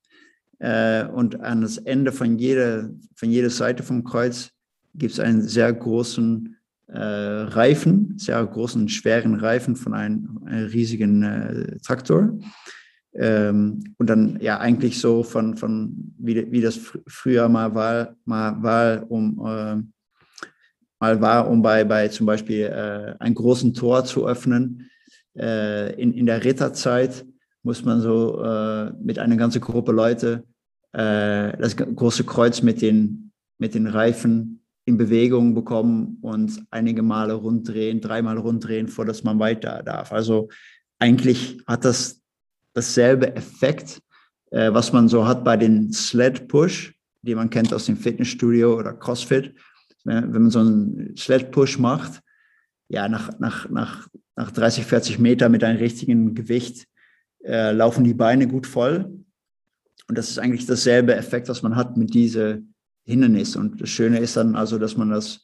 äh, 0.60 1.06
und 1.06 1.42
an 1.42 1.62
das 1.62 1.78
Ende 1.78 2.12
von 2.12 2.38
jeder, 2.38 2.90
von 3.16 3.30
jeder 3.30 3.50
Seite 3.50 3.84
vom 3.84 4.04
Kreuz 4.04 4.52
gibt 4.96 5.14
es 5.14 5.20
einen 5.20 5.42
sehr 5.42 5.72
großen 5.74 6.58
Reifen, 6.98 8.18
sehr 8.18 8.46
großen, 8.46 8.90
schweren 8.90 9.36
Reifen 9.36 9.76
von 9.76 9.94
einem, 9.94 10.40
einem 10.46 10.68
riesigen 10.68 11.24
äh, 11.24 11.78
Traktor. 11.80 12.38
Ähm, 13.14 13.84
und 13.98 14.10
dann 14.10 14.40
ja 14.42 14.60
eigentlich 14.60 15.00
so 15.00 15.24
von, 15.24 15.58
von 15.58 16.14
wie, 16.18 16.50
wie 16.52 16.62
das 16.62 16.78
fr 16.78 17.00
früher 17.08 17.50
mal 17.50 17.76
war, 17.76 18.16
mal 18.24 18.64
war 18.64 19.12
um 19.12 19.46
äh, 19.46 19.82
mal 21.02 21.20
war, 21.20 21.50
um 21.50 21.62
bei, 21.62 21.84
bei 21.84 22.08
zum 22.08 22.26
Beispiel 22.26 22.66
äh, 22.66 23.16
ein 23.20 23.34
großen 23.34 23.74
Tor 23.74 24.06
zu 24.06 24.28
öffnen. 24.28 24.90
Äh, 25.38 26.00
in, 26.02 26.14
in 26.14 26.26
der 26.26 26.44
Ritterzeit 26.44 27.26
muss 27.64 27.84
man 27.84 28.02
so 28.02 28.42
äh, 28.44 28.92
mit 29.02 29.20
einer 29.20 29.36
ganzen 29.36 29.62
Gruppe 29.62 29.92
Leute 29.92 30.44
äh, 30.94 31.58
das 31.58 31.76
große 31.76 32.24
Kreuz 32.24 32.62
mit 32.62 32.82
den, 32.82 33.32
mit 33.58 33.74
den 33.74 33.88
Reifen 33.88 34.61
in 34.86 34.98
Bewegung 34.98 35.54
bekommen 35.54 36.18
und 36.22 36.64
einige 36.72 37.04
Male 37.04 37.34
runddrehen, 37.34 38.02
dreimal 38.02 38.38
runddrehen, 38.38 38.88
vor 38.88 39.06
dass 39.06 39.24
man 39.24 39.40
weiter 39.40 39.84
darf. 39.84 40.12
Also 40.12 40.50
eigentlich 41.00 41.62
hat 41.68 41.86
das 41.86 42.22
dasselbe 42.74 43.36
Effekt, 43.36 44.02
äh, 44.52 44.74
was 44.74 44.94
man 44.94 45.08
so 45.08 45.28
hat 45.28 45.44
bei 45.44 45.58
den 45.58 45.92
Sled 45.92 46.48
Push, 46.48 46.94
die 47.22 47.36
man 47.36 47.50
kennt 47.50 47.74
aus 47.74 47.86
dem 47.86 47.98
Fitnessstudio 47.98 48.78
oder 48.78 48.94
CrossFit 48.94 49.54
wenn, 50.04 50.34
wenn 50.34 50.42
man 50.44 50.52
so 50.52 50.60
einen 50.60 51.16
Sled 51.18 51.52
Push 51.52 51.78
macht, 51.80 52.22
ja, 52.90 53.08
nach, 53.08 53.40
nach, 53.40 53.70
nach, 53.70 54.08
nach 54.36 54.52
30, 54.52 54.86
40 54.86 55.20
Meter 55.20 55.50
mit 55.50 55.64
einem 55.64 55.80
richtigen 55.80 56.36
Gewicht 56.36 56.88
äh, 57.44 57.72
laufen 57.72 58.04
die 58.04 58.14
Beine 58.14 58.48
gut 58.48 58.68
voll. 58.68 59.24
Und 60.08 60.18
das 60.18 60.30
ist 60.30 60.40
eigentlich 60.40 60.66
dasselbe 60.66 61.16
Effekt, 61.16 61.48
was 61.48 61.62
man 61.62 61.76
hat 61.76 61.96
mit 61.96 62.14
diesen 62.14 62.71
Hindernissen. 63.06 63.62
Und 63.62 63.82
das 63.82 63.90
Schöne 63.90 64.20
ist 64.20 64.38
dann 64.38 64.56
also, 64.56 64.78
dass 64.78 64.98
man 64.98 65.10
das, 65.10 65.42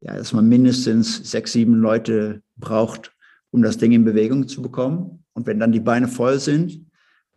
ja, 0.00 0.16
dass 0.16 0.32
man 0.32 0.48
mindestens 0.48 1.30
sechs, 1.30 1.52
sieben 1.52 1.74
Leute 1.74 2.42
braucht, 2.56 3.12
um 3.50 3.62
das 3.62 3.78
Ding 3.78 3.92
in 3.92 4.04
Bewegung 4.04 4.48
zu 4.48 4.62
bekommen. 4.62 5.24
Und 5.32 5.46
wenn 5.46 5.58
dann 5.58 5.72
die 5.72 5.80
Beine 5.80 6.08
voll 6.08 6.38
sind, 6.38 6.86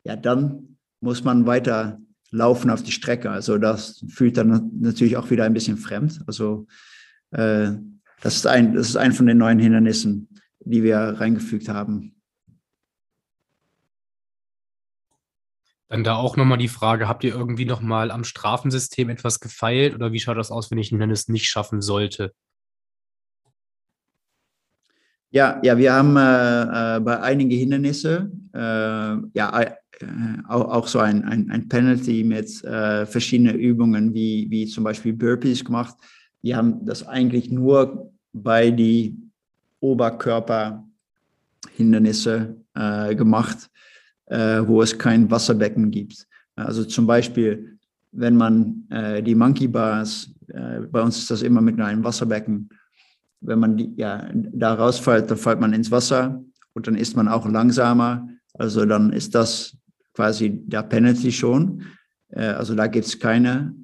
ja, 0.03 0.15
dann 0.15 0.77
muss 1.01 1.23
man 1.23 1.45
weiter 1.45 1.99
laufen 2.31 2.69
auf 2.69 2.83
die 2.83 2.91
Strecke. 2.91 3.29
Also 3.29 3.57
das 3.57 4.03
fühlt 4.09 4.37
dann 4.37 4.71
natürlich 4.79 5.17
auch 5.17 5.29
wieder 5.29 5.45
ein 5.45 5.53
bisschen 5.53 5.77
fremd. 5.77 6.21
Also 6.25 6.65
äh, 7.31 7.71
das, 8.21 8.37
ist 8.37 8.47
ein, 8.47 8.73
das 8.73 8.89
ist 8.89 8.97
ein 8.97 9.13
von 9.13 9.27
den 9.27 9.37
neuen 9.37 9.59
Hindernissen, 9.59 10.29
die 10.59 10.83
wir 10.83 10.97
reingefügt 10.97 11.69
haben. 11.69 12.15
Dann 15.89 16.03
da 16.03 16.15
auch 16.15 16.37
nochmal 16.37 16.57
die 16.57 16.67
Frage, 16.67 17.07
habt 17.07 17.23
ihr 17.23 17.33
irgendwie 17.33 17.65
nochmal 17.65 18.09
am 18.09 18.23
Strafensystem 18.23 19.09
etwas 19.09 19.39
gefeilt 19.39 19.95
oder 19.95 20.11
wie 20.11 20.19
schaut 20.19 20.37
das 20.37 20.51
aus, 20.51 20.71
wenn 20.71 20.77
ich 20.77 20.89
Hindernis 20.89 21.27
nicht 21.27 21.47
schaffen 21.47 21.81
sollte? 21.81 22.33
Ja, 25.29 25.59
ja, 25.63 25.77
wir 25.77 25.93
haben 25.93 26.15
äh, 26.15 26.97
äh 26.97 26.99
bei 26.99 27.19
einigen 27.19 27.49
Hindernissen 27.49 28.51
äh, 28.53 28.59
ja 28.59 29.61
äh, 29.61 29.75
auch, 30.47 30.69
auch, 30.69 30.87
so 30.87 30.99
ein, 30.99 31.23
ein, 31.23 31.49
ein 31.49 31.67
Penalty 31.67 32.23
mit 32.23 32.63
äh, 32.63 33.07
verschiedenen 33.07 33.55
Übungen 33.55 34.13
wie, 34.13 34.45
wie 34.49 34.67
zum 34.67 34.83
Beispiel 34.83 35.13
Burpees 35.13 35.65
gemacht. 35.65 35.95
Wir 36.41 36.57
haben 36.57 36.85
das 36.85 37.07
eigentlich 37.07 37.49
nur 37.49 38.11
bei 38.31 38.69
die 38.69 39.17
Oberkörperhindernisse 39.79 42.55
äh, 44.33 44.67
wo 44.67 44.81
es 44.81 44.97
kein 44.97 45.29
Wasserbecken 45.29 45.91
gibt. 45.91 46.27
Also 46.55 46.83
zum 46.83 47.07
Beispiel, 47.07 47.77
wenn 48.11 48.35
man 48.35 48.87
die 49.25 49.33
Monkey 49.33 49.67
Bars, 49.67 50.29
bei 50.45 51.01
uns 51.01 51.17
ist 51.17 51.31
das 51.31 51.41
immer 51.41 51.61
mit 51.61 51.81
einem 51.81 52.03
Wasserbecken, 52.03 52.69
wenn 53.41 53.59
man 53.59 53.75
die, 53.77 53.91
ja, 53.95 54.29
da 54.33 54.75
rausfällt, 54.75 55.31
dann 55.31 55.37
fällt 55.37 55.59
man 55.59 55.73
ins 55.73 55.89
Wasser 55.89 56.43
und 56.73 56.85
dann 56.85 56.95
ist 56.95 57.15
man 57.15 57.27
auch 57.27 57.47
langsamer. 57.47 58.27
Also 58.53 58.85
dann 58.85 59.11
ist 59.11 59.35
das 59.35 59.75
quasi 60.13 60.49
der 60.49 60.83
Penalty 60.83 61.31
schon. 61.31 61.83
Äh, 62.29 62.45
also 62.45 62.75
da 62.75 62.87
gibt 62.87 63.05
es 63.05 63.19
keine 63.19 63.75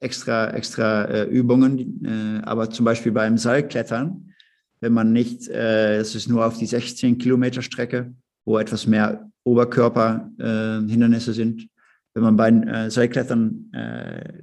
extra, 0.00 0.50
extra 0.50 1.04
äh, 1.04 1.24
Übungen. 1.24 2.04
Äh, 2.04 2.42
aber 2.44 2.70
zum 2.70 2.84
Beispiel 2.84 3.12
beim 3.12 3.38
Seilklettern, 3.38 4.32
wenn 4.80 4.92
man 4.92 5.12
nicht, 5.12 5.48
es 5.48 6.14
ist 6.14 6.28
nur 6.28 6.44
auf 6.44 6.58
die 6.58 6.66
16 6.66 7.16
Kilometer 7.16 7.62
Strecke, 7.62 8.12
wo 8.44 8.58
etwas 8.58 8.86
mehr 8.86 9.30
Oberkörperhindernisse 9.46 11.32
sind. 11.32 11.68
Wenn 12.14 12.22
man 12.22 12.36
beim 12.36 12.90
Seilklettern 12.90 13.70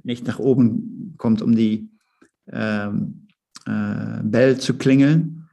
nicht 0.02 0.26
nach 0.26 0.38
oben 0.38 1.14
kommt, 1.18 1.42
um 1.42 1.54
die 1.54 1.90
ähm, 2.50 3.26
äh, 3.66 4.20
Bell 4.22 4.58
zu 4.58 4.76
klingeln, 4.76 5.48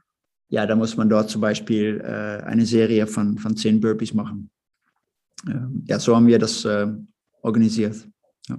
ja, 0.48 0.66
da 0.66 0.76
muss 0.76 0.96
man 0.96 1.08
dort 1.08 1.30
zum 1.30 1.40
Beispiel 1.40 2.00
äh, 2.04 2.44
eine 2.44 2.66
Serie 2.66 3.06
von, 3.06 3.38
von 3.38 3.56
zehn 3.56 3.80
Burpees 3.80 4.12
machen. 4.12 4.50
Ähm, 5.46 5.82
ja, 5.88 5.98
so 5.98 6.14
haben 6.14 6.26
wir 6.26 6.38
das 6.38 6.64
äh, 6.66 6.88
organisiert. 7.40 8.06
Ja. 8.48 8.58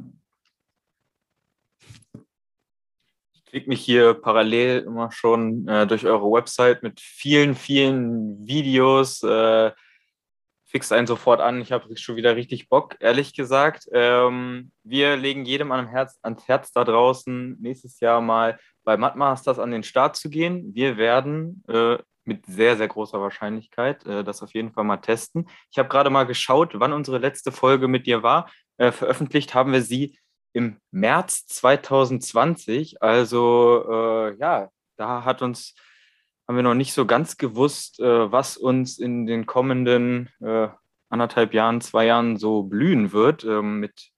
Ich 3.36 3.46
klicke 3.46 3.70
mich 3.70 3.82
hier 3.82 4.16
parallel 4.16 4.80
immer 4.88 5.12
schon 5.12 5.68
äh, 5.68 5.86
durch 5.86 6.08
eure 6.08 6.32
Website 6.32 6.82
mit 6.82 7.00
vielen, 7.00 7.54
vielen 7.54 8.48
Videos. 8.48 9.22
Fixt 10.74 10.92
einen 10.92 11.06
sofort 11.06 11.40
an. 11.40 11.62
Ich 11.62 11.72
habe 11.72 11.96
schon 11.98 12.16
wieder 12.16 12.36
richtig 12.36 12.68
Bock, 12.68 12.96
ehrlich 13.00 13.36
gesagt. 13.36 13.88
Ähm, 13.94 14.72
wir 14.84 15.16
legen 15.18 15.46
jedem 15.46 15.72
an 15.72 15.88
Herz, 15.88 16.18
ans 16.24 16.48
Herz 16.48 16.72
da 16.72 16.84
draußen, 16.84 17.58
nächstes 17.62 18.00
Jahr 18.00 18.22
mal 18.22 18.58
bei 18.84 18.98
Mudmasters 18.98 19.60
an 19.60 19.70
den 19.70 19.84
Start 19.84 20.16
zu 20.16 20.32
gehen. 20.32 20.74
Wir 20.74 20.98
werden 20.98 21.64
äh, 21.68 22.00
mit 22.26 22.48
sehr, 22.48 22.76
sehr 22.76 22.88
großer 22.88 23.22
Wahrscheinlichkeit 23.22 24.04
äh, 24.08 24.24
das 24.24 24.42
auf 24.42 24.56
jeden 24.56 24.72
Fall 24.72 24.84
mal 24.84 24.98
testen. 24.98 25.48
Ich 25.72 25.78
habe 25.78 25.90
gerade 25.90 26.10
mal 26.10 26.26
geschaut, 26.26 26.72
wann 26.80 26.92
unsere 26.92 27.20
letzte 27.20 27.52
Folge 27.52 27.88
mit 27.88 28.08
dir 28.08 28.24
war. 28.24 28.50
Äh, 28.78 28.92
veröffentlicht 28.92 29.54
haben 29.54 29.74
wir 29.74 29.84
sie 29.84 30.18
im 30.54 30.80
März 30.90 31.46
2020. 31.46 33.00
Also 33.04 33.86
äh, 33.92 34.38
ja, 34.38 34.70
da 34.98 35.24
hat 35.24 35.44
uns, 35.44 35.76
haben 36.54 36.58
wir 36.58 36.64
noch 36.64 36.76
nicht 36.76 36.94
so 36.94 37.08
ganz 37.08 37.38
gewusst, 37.38 38.00
äh, 38.00 38.32
was 38.32 38.58
uns 38.58 39.00
in 39.00 39.26
den 39.26 39.48
kommenden 39.48 40.30
äh, 40.40 40.68
anderthalb 41.10 41.56
Jahren, 41.56 41.82
zwei 41.82 42.06
Jahren 42.06 42.38
so 42.38 42.62
blühen 42.62 43.12
wird 43.12 43.44
ähm, 43.44 43.80
mit 43.80 44.12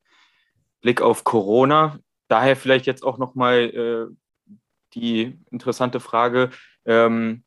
Blick 0.82 1.02
auf 1.02 1.24
Corona. 1.24 1.98
Daher 2.28 2.58
vielleicht 2.58 2.88
jetzt 2.88 3.04
auch 3.04 3.18
nochmal 3.18 4.10
die 4.96 5.40
interessante 5.52 6.00
Frage, 6.00 6.50
ähm, 6.86 7.44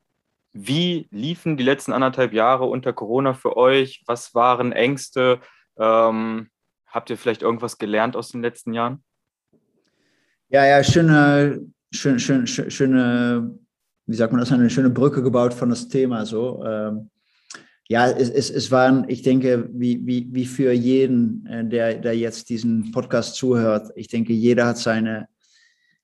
wie 0.53 1.07
liefen 1.11 1.57
die 1.57 1.63
letzten 1.63 1.91
anderthalb 1.91 2.33
Jahre 2.33 2.65
unter 2.65 2.93
Corona 2.93 3.33
für 3.33 3.57
euch? 3.57 4.03
Was 4.07 4.33
waren 4.33 4.71
Ängste? 4.71 5.39
Ähm, 5.77 6.49
habt 6.87 7.09
ihr 7.09 7.17
vielleicht 7.17 7.41
irgendwas 7.41 7.77
gelernt 7.77 8.15
aus 8.15 8.29
den 8.29 8.41
letzten 8.41 8.73
Jahren? 8.73 9.03
Ja, 10.47 10.65
ja, 10.65 10.83
schöne, 10.83 11.61
schöne, 11.91 12.19
schöne, 12.19 12.47
schöne 12.47 13.59
wie 14.09 14.15
sagt 14.15 14.33
man 14.33 14.39
das, 14.39 14.51
eine 14.51 14.69
schöne 14.69 14.89
Brücke 14.89 15.21
gebaut 15.21 15.53
von 15.53 15.69
das 15.69 15.87
Thema. 15.87 16.25
So. 16.25 16.63
Ähm, 16.65 17.09
ja, 17.87 18.09
es, 18.09 18.29
es, 18.29 18.49
es 18.49 18.71
waren, 18.71 19.05
ich 19.07 19.21
denke, 19.21 19.69
wie, 19.73 20.05
wie, 20.05 20.27
wie 20.31 20.45
für 20.45 20.71
jeden, 20.71 21.45
äh, 21.45 21.65
der, 21.65 21.95
der 21.95 22.17
jetzt 22.17 22.49
diesen 22.49 22.91
Podcast 22.91 23.35
zuhört, 23.35 23.91
ich 23.95 24.07
denke, 24.07 24.33
jeder 24.33 24.65
hat 24.65 24.77
seine 24.77 25.27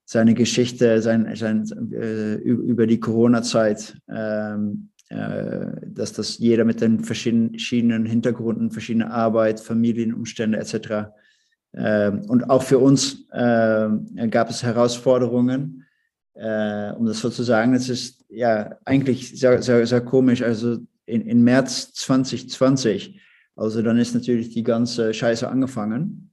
seine 0.06 0.36
Geschichte 0.36 1.02
sein, 1.02 1.36
sein, 1.36 1.66
äh, 1.92 2.36
über 2.36 2.86
die 2.86 3.00
Corona-Zeit, 3.00 3.98
ähm, 4.08 4.90
äh, 5.10 5.66
dass 5.88 6.14
das 6.14 6.38
jeder 6.38 6.64
mit 6.64 6.80
den 6.80 7.04
verschiedenen 7.04 8.06
Hintergründen, 8.06 8.72
verschiedene 8.72 9.10
Arbeit, 9.10 9.60
Familienumstände 9.60 10.60
etc. 10.60 11.10
Äh, 11.74 12.12
und 12.28 12.50
auch 12.52 12.62
für 12.62 12.78
uns 12.78 13.28
äh, 13.32 13.90
gab 14.30 14.52
es 14.52 14.62
Herausforderungen, 14.62 15.85
äh, 16.36 16.92
um 16.92 17.06
das 17.06 17.20
so 17.20 17.30
zu 17.30 17.44
sagen. 17.44 17.74
Es 17.74 17.90
ist 17.90 18.26
ja 18.30 18.78
eigentlich 18.86 19.38
sehr, 19.40 19.62
sehr, 19.62 19.86
sehr 19.88 20.02
komisch. 20.02 20.42
Also 20.42 20.78
in, 21.06 21.22
in 21.28 21.44
März 21.44 21.94
2020, 21.94 23.20
also 23.56 23.82
dann 23.82 23.98
ist 23.98 24.14
natürlich 24.14 24.50
die 24.50 24.64
ganze 24.64 25.14
Scheiße 25.14 25.48
angefangen. 25.48 26.30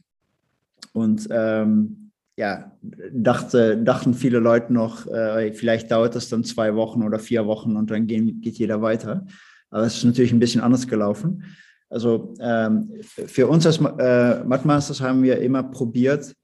Und 0.92 1.28
ähm, 1.30 2.10
ja, 2.36 2.72
dachte, 3.12 3.76
dachten 3.78 4.14
viele 4.14 4.38
Leute 4.38 4.72
noch, 4.72 5.06
äh, 5.06 5.52
vielleicht 5.52 5.90
dauert 5.90 6.14
das 6.14 6.28
dann 6.28 6.44
zwei 6.44 6.74
Wochen 6.74 7.02
oder 7.02 7.18
vier 7.18 7.46
Wochen 7.46 7.76
und 7.76 7.90
dann 7.90 8.06
gehen, 8.06 8.40
geht 8.40 8.58
jeder 8.58 8.82
weiter. 8.82 9.26
Aber 9.70 9.84
es 9.84 9.98
ist 9.98 10.04
natürlich 10.04 10.32
ein 10.32 10.38
bisschen 10.38 10.60
anders 10.60 10.86
gelaufen. 10.86 11.44
Also 11.88 12.34
ähm, 12.40 12.90
für 13.02 13.46
uns 13.48 13.66
als 13.66 13.78
äh, 13.78 14.44
Mathmasters 14.44 15.00
haben 15.00 15.22
wir 15.22 15.40
immer 15.40 15.62
probiert, 15.62 16.34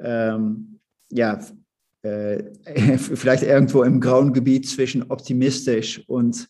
ähm, 0.00 0.80
ja, 1.10 1.38
äh, 2.02 2.42
vielleicht 2.98 3.42
irgendwo 3.42 3.82
im 3.82 4.00
grauen 4.00 4.32
Gebiet 4.32 4.68
zwischen 4.68 5.04
optimistisch 5.04 6.02
und 6.06 6.48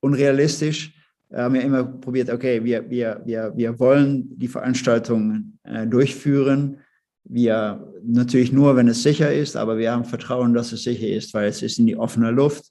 unrealistisch, 0.00 0.92
haben 1.32 1.54
wir 1.54 1.62
immer 1.62 1.82
probiert, 1.82 2.30
okay, 2.30 2.62
wir, 2.62 2.88
wir, 2.88 3.22
wir, 3.24 3.52
wir 3.56 3.78
wollen 3.80 4.38
die 4.38 4.46
Veranstaltung 4.46 5.58
äh, 5.64 5.86
durchführen 5.86 6.78
wir 7.24 7.92
natürlich 8.04 8.52
nur, 8.52 8.76
wenn 8.76 8.88
es 8.88 9.02
sicher 9.02 9.32
ist, 9.32 9.56
aber 9.56 9.78
wir 9.78 9.92
haben 9.92 10.04
Vertrauen, 10.04 10.54
dass 10.54 10.72
es 10.72 10.82
sicher 10.82 11.08
ist, 11.08 11.32
weil 11.34 11.48
es 11.48 11.62
ist 11.62 11.78
in 11.78 11.86
die 11.86 11.96
offene 11.96 12.30
Luft, 12.30 12.70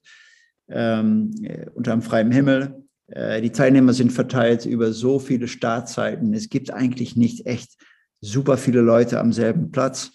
ähm, 0.70 1.32
unter 1.74 1.92
dem 1.92 2.02
freien 2.02 2.32
Himmel. 2.32 2.84
Äh, 3.08 3.42
die 3.42 3.52
Teilnehmer 3.52 3.94
sind 3.94 4.12
verteilt 4.12 4.66
über 4.66 4.94
so 4.94 5.20
viele 5.20 5.48
Startzeiten. 5.48 6.34
Es 6.34 6.50
gibt 6.50 6.72
eigentlich 6.72 7.16
nicht 7.16 7.48
echt 7.48 7.78
super 8.22 8.58
viele 8.58 8.82
Leute 8.82 9.20
am 9.20 9.34
selben 9.34 9.72
Platz. 9.72 10.12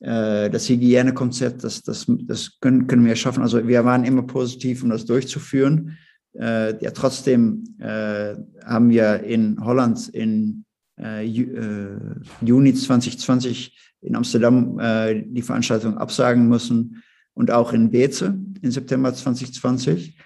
Äh, 0.00 0.50
das 0.50 0.68
Hygienekonzept, 0.68 1.64
das, 1.64 1.82
das, 1.82 2.06
das 2.06 2.60
können, 2.60 2.86
können 2.86 3.04
wir 3.04 3.16
schaffen. 3.16 3.42
Also 3.42 3.66
wir 3.66 3.84
waren 3.84 4.04
immer 4.04 4.22
positiv, 4.22 4.82
um 4.82 4.90
das 4.90 5.04
durchzuführen. 5.04 5.98
Äh, 6.38 6.82
ja, 6.82 6.90
trotzdem 6.92 7.64
äh, 7.78 8.34
haben 8.64 8.90
wir 8.90 9.24
in 9.24 9.58
Holland 9.64 10.08
in 10.08 10.64
äh, 11.00 11.26
äh, 11.26 11.98
Juni 12.40 12.74
2020 12.74 13.76
in 14.02 14.14
Amsterdam 14.14 14.78
äh, 14.78 15.24
die 15.26 15.42
Veranstaltung 15.42 15.98
absagen 15.98 16.48
müssen 16.48 17.02
und 17.34 17.50
auch 17.50 17.72
in 17.72 17.90
Beze 17.90 18.38
im 18.62 18.70
September 18.70 19.12
2020. 19.12 20.16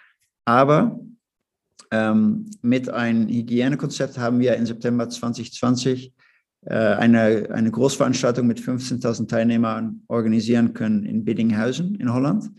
Aber 0.45 1.01
ähm, 1.91 2.51
mit 2.61 2.91
einem 2.91 3.29
Hygienekonzept 3.29 4.19
haben 4.19 4.41
wir 4.41 4.57
im 4.57 4.67
September 4.67 5.09
2020 5.09 6.09
äh, 6.09 6.22
eine, 6.65 7.49
eine 7.51 7.71
Großveranstaltung 7.73 8.47
mit 8.47 8.61
15.000 8.61 9.29
Teilnehmern 9.29 10.03
organisieren 10.07 10.75
können 10.75 11.05
in 11.05 11.25
Biddinghausen 11.25 11.97
in 11.97 12.13
Holland 12.13 12.53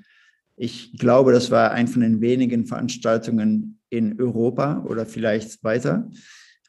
ich 0.56 0.98
glaube, 0.98 1.32
das 1.32 1.52
war 1.52 1.72
ein 1.72 1.88
von 1.88 2.02
den 2.02 2.22
wenigen 2.22 2.66
Veranstaltungen 2.66 3.80
in 3.90 4.20
Europa 4.20 4.84
oder 4.88 5.06
vielleicht 5.06 5.64
weiter. 5.64 6.10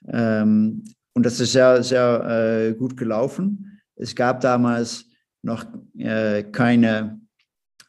Ähm, 0.09 0.85
und 1.13 1.25
das 1.25 1.41
ist 1.41 1.53
sehr, 1.53 1.83
sehr 1.83 2.71
äh, 2.71 2.75
gut 2.75 2.97
gelaufen. 2.97 3.81
Es 3.97 4.15
gab 4.15 4.41
damals 4.41 5.07
noch 5.43 5.65
äh, 5.99 6.43
keine 6.45 7.21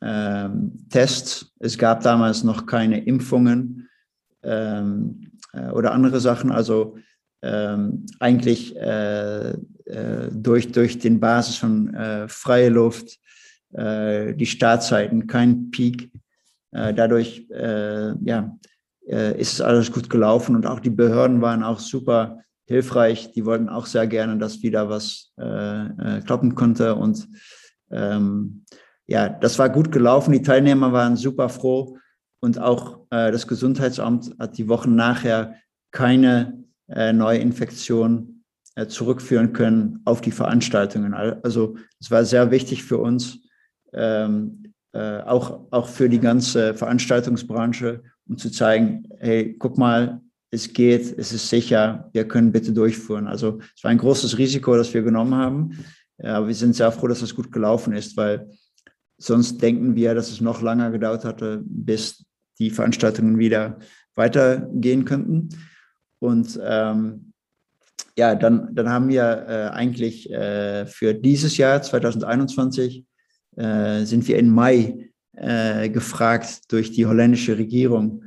ähm, 0.02 0.86
Tests, 0.90 1.54
es 1.60 1.78
gab 1.78 2.02
damals 2.04 2.44
noch 2.44 2.66
keine 2.66 3.04
Impfungen 3.06 3.90
ähm, 4.44 5.32
äh, 5.54 5.70
oder 5.70 5.94
andere 5.94 6.20
Sachen. 6.20 6.52
Also 6.52 6.98
ähm, 7.46 8.06
eigentlich 8.20 8.76
äh, 8.76 9.52
äh, 9.52 9.56
durch, 10.32 10.72
durch 10.72 11.00
den 11.00 11.20
Basis 11.20 11.58
von 11.58 11.94
äh, 11.94 12.28
freie 12.28 12.70
Luft, 12.70 13.20
die 13.78 14.46
Startzeiten, 14.46 15.28
kein 15.28 15.70
Peak. 15.70 16.10
dadurch 16.72 17.46
ja, 17.50 18.58
ist 19.06 19.52
es 19.54 19.60
alles 19.60 19.92
gut 19.92 20.10
gelaufen 20.10 20.56
und 20.56 20.66
auch 20.66 20.80
die 20.80 20.92
Behörden 20.92 21.42
waren 21.42 21.62
auch 21.62 21.80
super 21.80 22.40
hilfreich. 22.66 23.32
Die 23.32 23.46
wollten 23.46 23.70
auch 23.70 23.86
sehr 23.86 24.08
gerne, 24.08 24.38
dass 24.38 24.64
wieder 24.64 24.90
was 24.90 25.32
äh, 25.38 25.86
äh, 25.86 26.22
klappen 26.22 26.56
konnte. 26.56 26.96
Und 26.96 27.28
ähm, 27.92 28.66
ja, 29.08 29.30
das 29.30 29.60
war 29.60 29.70
gut 29.70 29.92
gelaufen. 29.92 30.32
Die 30.32 30.42
Teilnehmer 30.42 30.92
waren 30.92 31.16
super 31.16 31.50
froh. 31.50 31.98
Und 32.40 32.60
auch 32.60 33.00
äh, 33.12 33.32
das 33.32 33.48
Gesundheitsamt 33.48 34.36
hat 34.40 34.58
die 34.58 34.68
Wochen 34.68 34.96
nachher 34.96 35.56
keine 35.92 36.65
äh, 36.88 37.14
neue 37.14 37.40
Infektion 37.40 38.44
äh, 38.76 38.88
zurückführen 38.88 39.54
können 39.54 40.02
auf 40.06 40.22
die 40.22 40.32
Veranstaltungen. 40.32 41.14
Also 41.14 41.78
es 42.00 42.12
war 42.12 42.26
sehr 42.26 42.52
wichtig 42.52 42.84
für 42.84 42.98
uns, 42.98 43.40
ähm, 43.94 44.74
äh, 44.94 45.20
auch, 45.22 45.68
auch 45.72 45.88
für 45.88 46.10
die 46.10 46.20
ganze 46.20 46.74
Veranstaltungsbranche, 46.74 48.04
um 48.28 48.38
zu 48.38 48.50
zeigen, 48.52 49.08
hey, 49.20 49.56
guck 49.58 49.78
mal, 49.78 50.22
es 50.52 50.72
geht, 50.72 51.18
es 51.18 51.34
ist 51.34 51.50
sicher, 51.50 52.10
wir 52.14 52.28
können 52.28 52.52
bitte 52.52 52.72
durchführen. 52.72 53.28
Also 53.28 53.60
es 53.76 53.84
war 53.84 53.92
ein 53.92 53.98
großes 53.98 54.38
Risiko, 54.38 54.76
das 54.76 54.94
wir 54.94 55.02
genommen 55.02 55.36
haben. 55.36 55.86
Aber 56.20 56.48
wir 56.48 56.56
sind 56.56 56.76
sehr 56.76 56.92
froh, 56.92 57.08
dass 57.08 57.22
es 57.22 57.36
gut 57.36 57.52
gelaufen 57.52 57.94
ist, 57.94 58.16
weil 58.16 58.50
sonst 59.18 59.62
denken 59.62 59.96
wir, 59.96 60.16
dass 60.16 60.32
es 60.32 60.42
noch 60.42 60.62
länger 60.62 60.92
gedauert 60.92 61.26
hatte, 61.26 61.62
bis 61.66 62.26
die 62.60 62.70
Veranstaltungen 62.70 63.38
wieder 63.38 63.80
weitergehen 64.16 65.04
könnten. 65.04 65.50
Und 66.20 66.60
ähm, 66.64 67.34
ja, 68.18 68.36
dann, 68.36 68.74
dann 68.74 68.90
haben 68.90 69.10
wir 69.10 69.46
äh, 69.48 69.70
eigentlich 69.74 70.32
äh, 70.32 70.86
für 70.86 71.14
dieses 71.14 71.58
Jahr 71.58 71.82
2021 71.82 73.06
äh, 73.58 74.04
sind 74.06 74.28
wir 74.28 74.38
im 74.38 74.50
Mai 74.50 75.10
äh, 75.34 75.90
gefragt 75.90 76.72
durch 76.72 76.92
die 76.92 77.06
holländische 77.06 77.58
Regierung, 77.58 78.24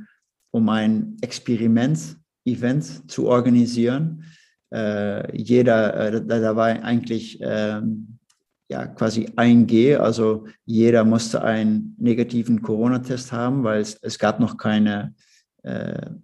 um 0.51 0.69
ein 0.69 1.17
Experiment-Event 1.21 3.09
zu 3.09 3.27
organisieren. 3.27 4.23
Äh, 4.71 5.35
jeder, 5.35 5.93
äh, 5.95 6.25
da, 6.25 6.39
da, 6.39 6.55
war 6.55 6.67
eigentlich 6.67 7.39
ähm, 7.41 8.19
ja, 8.69 8.85
quasi 8.85 9.25
1G, 9.35 9.97
also 9.97 10.45
jeder 10.65 11.03
musste 11.03 11.43
einen 11.43 11.95
negativen 11.97 12.61
Corona-Test 12.61 13.31
haben, 13.31 13.63
weil 13.63 13.81
es, 13.81 13.95
es 14.01 14.19
gab 14.19 14.39
noch 14.39 14.57
keine 14.57 15.13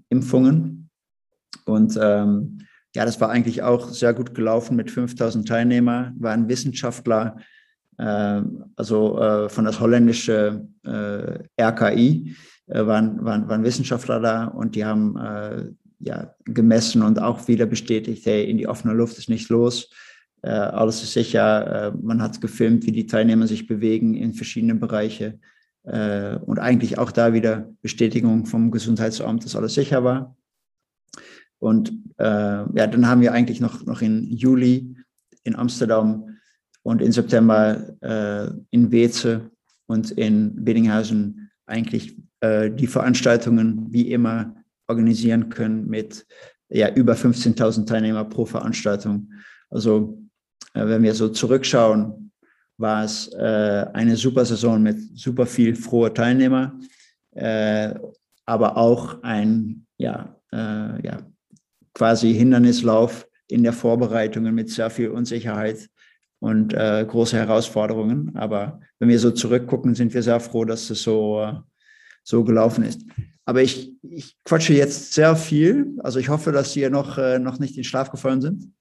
Impfungen. 0.07 0.84
Und 1.65 1.97
ähm, 2.01 2.59
ja, 2.95 3.03
das 3.03 3.19
war 3.19 3.29
eigentlich 3.29 3.61
auch 3.61 3.89
sehr 3.89 4.13
gut 4.13 4.33
gelaufen 4.33 4.77
mit 4.77 4.89
5000 4.89 5.47
Teilnehmern, 5.47 6.15
waren 6.17 6.47
Wissenschaftler, 6.47 7.35
äh, 7.97 8.41
also 8.75 9.19
äh, 9.19 9.49
von 9.49 9.65
das 9.65 9.79
holländische 9.79 10.65
äh, 10.83 11.61
RKI, 11.61 12.35
äh, 12.67 12.85
waren, 12.85 13.23
waren, 13.23 13.49
waren 13.49 13.63
Wissenschaftler 13.63 14.21
da 14.21 14.45
und 14.45 14.75
die 14.75 14.85
haben 14.85 15.17
äh, 15.17 15.71
ja, 15.99 16.33
gemessen 16.45 17.03
und 17.03 17.21
auch 17.21 17.47
wieder 17.47 17.65
bestätigt, 17.65 18.25
hey, 18.25 18.49
in 18.49 18.57
die 18.57 18.67
offene 18.67 18.93
Luft 18.93 19.17
ist 19.17 19.29
nicht 19.29 19.49
los. 19.49 19.89
Äh, 20.41 20.49
alles 20.49 21.03
ist 21.03 21.13
sicher. 21.13 21.93
Man 22.01 22.21
hat 22.21 22.39
gefilmt, 22.39 22.85
wie 22.85 22.91
die 22.91 23.07
Teilnehmer 23.07 23.47
sich 23.47 23.67
bewegen 23.67 24.13
in 24.13 24.33
verschiedene 24.33 24.75
Bereiche. 24.75 25.39
Und 25.83 26.57
eigentlich 26.57 26.97
auch 26.97 27.11
da 27.11 27.33
wieder 27.33 27.69
Bestätigung 27.83 28.47
vom 28.47 28.71
Gesundheitsamt, 28.71 29.45
dass 29.45 29.55
alles 29.55 29.75
sicher 29.75 30.03
war. 30.03 30.35
Und 31.65 31.89
äh, 32.19 32.23
ja, 32.23 32.85
dann 32.85 33.07
haben 33.07 33.21
wir 33.21 33.33
eigentlich 33.33 33.59
noch, 33.59 33.83
noch 33.87 34.03
in 34.03 34.23
Juli 34.29 34.95
in 35.43 35.55
Amsterdam 35.55 36.37
und 36.83 37.01
in 37.01 37.11
September 37.11 37.95
in 38.69 38.91
Weze 38.91 39.49
und 39.87 40.11
in 40.11 40.63
Bedinghausen 40.63 41.49
eigentlich 41.65 42.15
äh, 42.41 42.69
die 42.69 42.85
Veranstaltungen 42.85 43.87
wie 43.91 44.11
immer 44.11 44.55
organisieren 44.87 45.49
können 45.49 45.87
mit 45.87 46.27
ja, 46.69 46.93
über 46.93 47.13
15.000 47.13 47.87
Teilnehmer 47.87 48.25
pro 48.25 48.45
Veranstaltung. 48.45 49.31
Also 49.71 50.21
äh, 50.75 50.85
wenn 50.85 51.01
wir 51.01 51.15
so 51.15 51.29
zurückschauen, 51.29 52.31
war 52.77 53.05
es 53.05 53.27
äh, 53.33 53.87
eine 53.93 54.15
super 54.17 54.45
Saison 54.45 54.83
mit 54.83 54.99
super 55.17 55.47
viel 55.47 55.75
froher 55.75 56.13
Teilnehmer, 56.13 56.79
äh, 57.31 57.95
aber 58.45 58.77
auch 58.77 59.23
ein 59.23 59.87
ja, 59.97 60.35
äh, 60.51 61.03
ja, 61.03 61.17
quasi 61.95 62.33
Hindernislauf 62.33 63.27
in 63.47 63.63
der 63.63 63.73
Vorbereitung 63.73 64.43
mit 64.53 64.69
sehr 64.69 64.91
viel 64.91 65.09
Unsicherheit 65.09 65.89
und 66.39 66.73
äh, 66.75 67.03
große 67.07 67.37
Herausforderungen. 67.37 68.35
Aber 68.35 68.79
wenn 68.99 69.09
wir 69.09 69.17
so 69.17 69.31
zurückgucken, 69.31 69.95
sind 69.95 70.13
wir 70.13 70.21
sehr 70.21 70.39
froh, 70.39 70.65
dass 70.65 70.91
es 70.91 71.01
so 71.01 71.63
so 72.25 72.43
gelaufen 72.43 72.83
ist. 72.83 73.01
Aber 73.45 73.61
ich, 73.61 73.93
ich 74.01 74.35
quatsche 74.43 74.73
jetzt 74.73 75.13
sehr 75.13 75.35
viel. 75.35 75.95
Also 75.99 76.19
ich 76.19 76.29
hoffe, 76.29 76.51
dass 76.51 76.73
Sie 76.73 76.89
noch, 76.89 77.17
äh, 77.17 77.39
noch 77.39 77.59
nicht 77.59 77.77
in 77.77 77.83
Schlaf 77.83 78.11
gefallen 78.11 78.41
sind. 78.41 78.73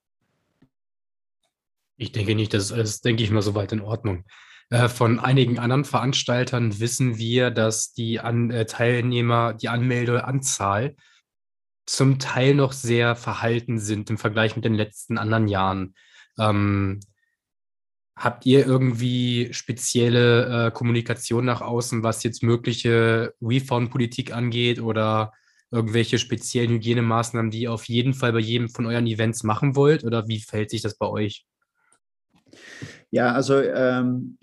Ich 1.96 2.10
denke 2.10 2.34
nicht, 2.34 2.54
das 2.54 2.70
ist 2.70 3.04
denke 3.04 3.22
ich 3.22 3.30
mal, 3.30 3.42
soweit 3.42 3.70
in 3.72 3.82
Ordnung. 3.82 4.24
Äh, 4.70 4.88
von 4.88 5.20
einigen 5.20 5.58
anderen 5.58 5.84
Veranstaltern 5.84 6.80
wissen 6.80 7.18
wir, 7.18 7.50
dass 7.50 7.92
die 7.92 8.18
An 8.18 8.50
äh, 8.50 8.64
Teilnehmer, 8.64 9.52
die 9.52 9.68
Anmeldeanzahl 9.68 10.96
zum 11.86 12.18
Teil 12.18 12.54
noch 12.54 12.72
sehr 12.72 13.16
verhalten 13.16 13.78
sind 13.78 14.10
im 14.10 14.18
Vergleich 14.18 14.56
mit 14.56 14.64
den 14.64 14.74
letzten 14.74 15.18
anderen 15.18 15.48
Jahren. 15.48 15.94
Ähm, 16.38 17.00
Habt 18.16 18.46
ihr 18.46 18.64
irgendwie 18.64 19.52
spezielle 19.52 20.66
äh, 20.66 20.70
Kommunikation 20.70 21.44
nach 21.44 21.60
außen, 21.60 22.04
was 22.04 22.22
jetzt 22.22 22.44
mögliche 22.44 23.34
Refund-Politik 23.42 24.32
angeht 24.32 24.80
oder 24.80 25.32
irgendwelche 25.72 26.20
speziellen 26.20 26.70
Hygienemaßnahmen, 26.70 27.50
die 27.50 27.62
ihr 27.62 27.72
auf 27.72 27.88
jeden 27.88 28.14
Fall 28.14 28.32
bei 28.32 28.38
jedem 28.38 28.68
von 28.68 28.86
euren 28.86 29.08
Events 29.08 29.42
machen 29.42 29.74
wollt? 29.74 30.04
Oder 30.04 30.28
wie 30.28 30.38
verhält 30.38 30.70
sich 30.70 30.82
das 30.82 30.96
bei 30.96 31.08
euch? 31.08 31.44
Ja, 33.10 33.32
also 33.32 33.60
ähm, 33.60 34.38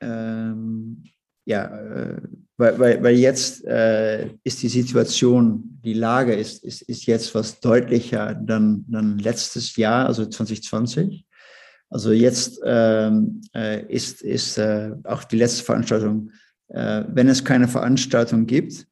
ähm, 0.00 1.04
ja, 1.44 1.64
äh, 1.64 2.20
weil, 2.56 2.78
weil, 2.78 3.02
weil 3.02 3.16
jetzt 3.16 3.64
äh, 3.64 4.28
ist 4.44 4.62
die 4.62 4.68
Situation, 4.68 5.78
die 5.84 5.94
Lage 5.94 6.34
ist, 6.34 6.62
ist, 6.64 6.82
ist 6.82 7.06
jetzt 7.06 7.34
was 7.34 7.60
deutlicher 7.60 8.34
dann, 8.34 8.84
dann 8.88 9.18
letztes 9.18 9.76
Jahr, 9.76 10.06
also 10.06 10.24
2020. 10.26 11.26
Also 11.90 12.12
jetzt 12.12 12.60
ähm, 12.64 13.40
äh, 13.54 13.84
ist, 13.86 14.22
ist 14.22 14.58
äh, 14.58 14.92
auch 15.04 15.24
die 15.24 15.36
letzte 15.36 15.64
Veranstaltung, 15.64 16.30
äh, 16.68 17.04
wenn 17.08 17.28
es 17.28 17.44
keine 17.44 17.68
Veranstaltung 17.68 18.46
gibt, 18.46 18.86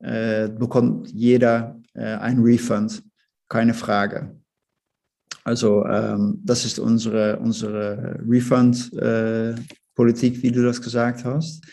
äh, 0.00 0.48
bekommt 0.48 1.10
jeder 1.12 1.80
äh, 1.94 2.16
ein 2.16 2.40
Refund, 2.40 3.02
keine 3.48 3.74
Frage. 3.74 4.36
Also 5.44 5.84
ähm, 5.86 6.40
das 6.42 6.64
ist 6.64 6.78
unsere, 6.78 7.38
unsere 7.38 8.18
Refund-Politik, 9.94 10.42
wie 10.42 10.50
du 10.50 10.62
das 10.62 10.80
gesagt 10.80 11.24
hast. 11.24 11.64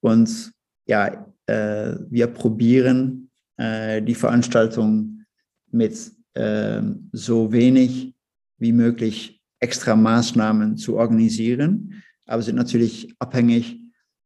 Und 0.00 0.52
ja, 0.86 1.26
äh, 1.46 1.96
wir 2.10 2.26
probieren 2.28 3.22
die 3.58 4.14
Veranstaltung 4.14 5.24
mit 5.70 6.12
ähm, 6.34 7.08
so 7.12 7.50
wenig 7.50 8.14
wie 8.58 8.72
möglich 8.72 9.42
extra 9.60 9.96
Maßnahmen 9.96 10.76
zu 10.76 10.98
organisieren, 10.98 12.02
aber 12.26 12.42
sind 12.42 12.56
natürlich 12.56 13.14
abhängig 13.18 13.80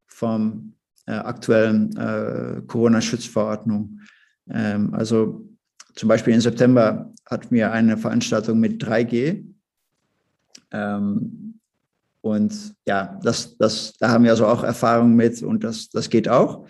vom 0.09 0.75
äh, 1.07 1.13
aktuellen 1.13 1.97
äh, 1.97 2.63
Corona-Schutzverordnung. 2.67 4.01
Ähm, 4.51 4.93
also 4.95 5.49
zum 5.95 6.09
Beispiel 6.09 6.35
im 6.35 6.41
September 6.41 7.13
hatten 7.27 7.55
wir 7.55 7.71
eine 7.71 7.97
Veranstaltung 7.97 8.59
mit 8.59 8.83
3G. 8.83 9.45
Ähm, 10.73 11.50
und 12.23 12.75
ja, 12.87 13.19
das, 13.23 13.57
das, 13.57 13.95
da 13.99 14.11
haben 14.11 14.25
wir 14.25 14.31
also 14.31 14.47
auch 14.47 14.63
Erfahrung 14.63 15.15
mit 15.15 15.43
und 15.43 15.65
das, 15.65 15.89
das 15.89 16.11
geht 16.11 16.29
auch. 16.29 16.67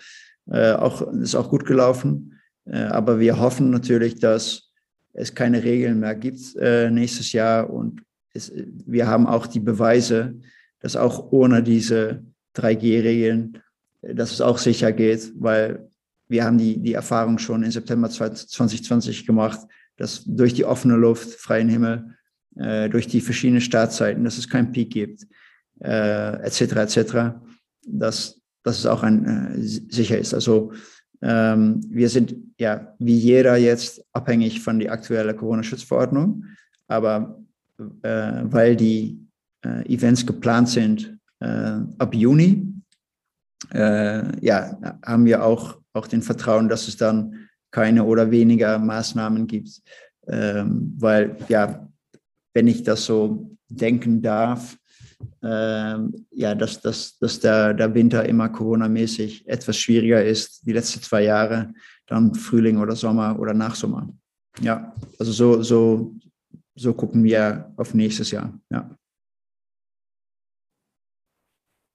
Äh, 0.49 0.73
auch 0.73 1.01
ist 1.13 1.35
auch 1.35 1.49
gut 1.49 1.65
gelaufen. 1.65 2.39
Äh, 2.65 2.83
aber 2.83 3.19
wir 3.19 3.39
hoffen 3.39 3.69
natürlich, 3.69 4.19
dass 4.19 4.71
es 5.13 5.35
keine 5.35 5.63
Regeln 5.63 5.99
mehr 5.99 6.15
gibt 6.15 6.55
äh, 6.55 6.89
nächstes 6.89 7.33
Jahr 7.33 7.69
und 7.69 8.01
es, 8.33 8.51
wir 8.55 9.07
haben 9.07 9.27
auch 9.27 9.45
die 9.45 9.59
Beweise, 9.59 10.35
dass 10.79 10.95
auch 10.95 11.31
ohne 11.31 11.61
diese 11.61 12.23
3G-Regeln 12.55 13.61
dass 14.01 14.31
es 14.31 14.41
auch 14.41 14.57
sicher 14.57 14.91
geht, 14.91 15.31
weil 15.39 15.87
wir 16.27 16.45
haben 16.45 16.57
die, 16.57 16.77
die 16.79 16.93
Erfahrung 16.93 17.37
schon 17.37 17.63
im 17.63 17.71
September 17.71 18.09
2020 18.09 19.25
gemacht, 19.25 19.59
dass 19.97 20.23
durch 20.25 20.53
die 20.53 20.65
offene 20.65 20.95
Luft, 20.95 21.29
freien 21.29 21.69
Himmel, 21.69 22.15
äh, 22.55 22.89
durch 22.89 23.07
die 23.07 23.21
verschiedenen 23.21 23.61
Startzeiten, 23.61 24.23
dass 24.23 24.37
es 24.37 24.49
keinen 24.49 24.71
Peak 24.71 24.91
gibt, 24.91 25.27
äh, 25.79 26.35
etc., 26.43 26.61
etc., 26.61 27.15
dass, 27.87 28.39
dass 28.63 28.79
es 28.79 28.85
auch 28.85 29.03
ein, 29.03 29.25
äh, 29.25 29.61
sicher 29.61 30.17
ist. 30.17 30.33
Also 30.33 30.71
ähm, 31.21 31.81
wir 31.89 32.09
sind 32.09 32.35
ja 32.57 32.93
wie 32.99 33.17
jeder 33.17 33.57
jetzt 33.57 34.03
abhängig 34.13 34.61
von 34.61 34.79
der 34.79 34.91
aktuellen 34.91 35.35
Corona-Schutzverordnung, 35.35 36.45
aber 36.87 37.39
äh, 38.01 38.41
weil 38.43 38.75
die 38.75 39.19
äh, 39.63 39.85
Events 39.93 40.25
geplant 40.25 40.69
sind 40.69 41.17
äh, 41.39 41.79
ab 41.97 42.13
Juni, 42.13 42.71
äh, 43.73 44.45
ja, 44.45 44.77
haben 45.05 45.25
wir 45.25 45.43
auch, 45.43 45.79
auch 45.93 46.07
den 46.07 46.21
Vertrauen, 46.21 46.67
dass 46.69 46.87
es 46.87 46.97
dann 46.97 47.47
keine 47.69 48.03
oder 48.03 48.31
weniger 48.31 48.77
Maßnahmen 48.79 49.47
gibt. 49.47 49.81
Ähm, 50.27 50.93
weil, 50.97 51.37
ja, 51.47 51.87
wenn 52.53 52.67
ich 52.67 52.83
das 52.83 53.05
so 53.05 53.49
denken 53.69 54.21
darf, 54.21 54.77
ähm, 55.43 56.25
ja, 56.31 56.55
dass, 56.55 56.81
dass, 56.81 57.17
dass 57.19 57.39
der, 57.39 57.73
der 57.73 57.93
Winter 57.93 58.25
immer 58.25 58.49
Corona-mäßig 58.49 59.47
etwas 59.47 59.77
schwieriger 59.77 60.23
ist, 60.23 60.65
die 60.65 60.73
letzten 60.73 61.01
zwei 61.01 61.23
Jahre, 61.23 61.73
dann 62.07 62.33
Frühling 62.33 62.77
oder 62.77 62.95
Sommer 62.95 63.39
oder 63.39 63.53
Nachsommer. 63.53 64.09
Ja, 64.59 64.93
also 65.19 65.31
so, 65.31 65.63
so, 65.63 66.15
so 66.75 66.93
gucken 66.93 67.23
wir 67.23 67.71
auf 67.77 67.93
nächstes 67.93 68.31
Jahr. 68.31 68.53
Ja. 68.69 68.89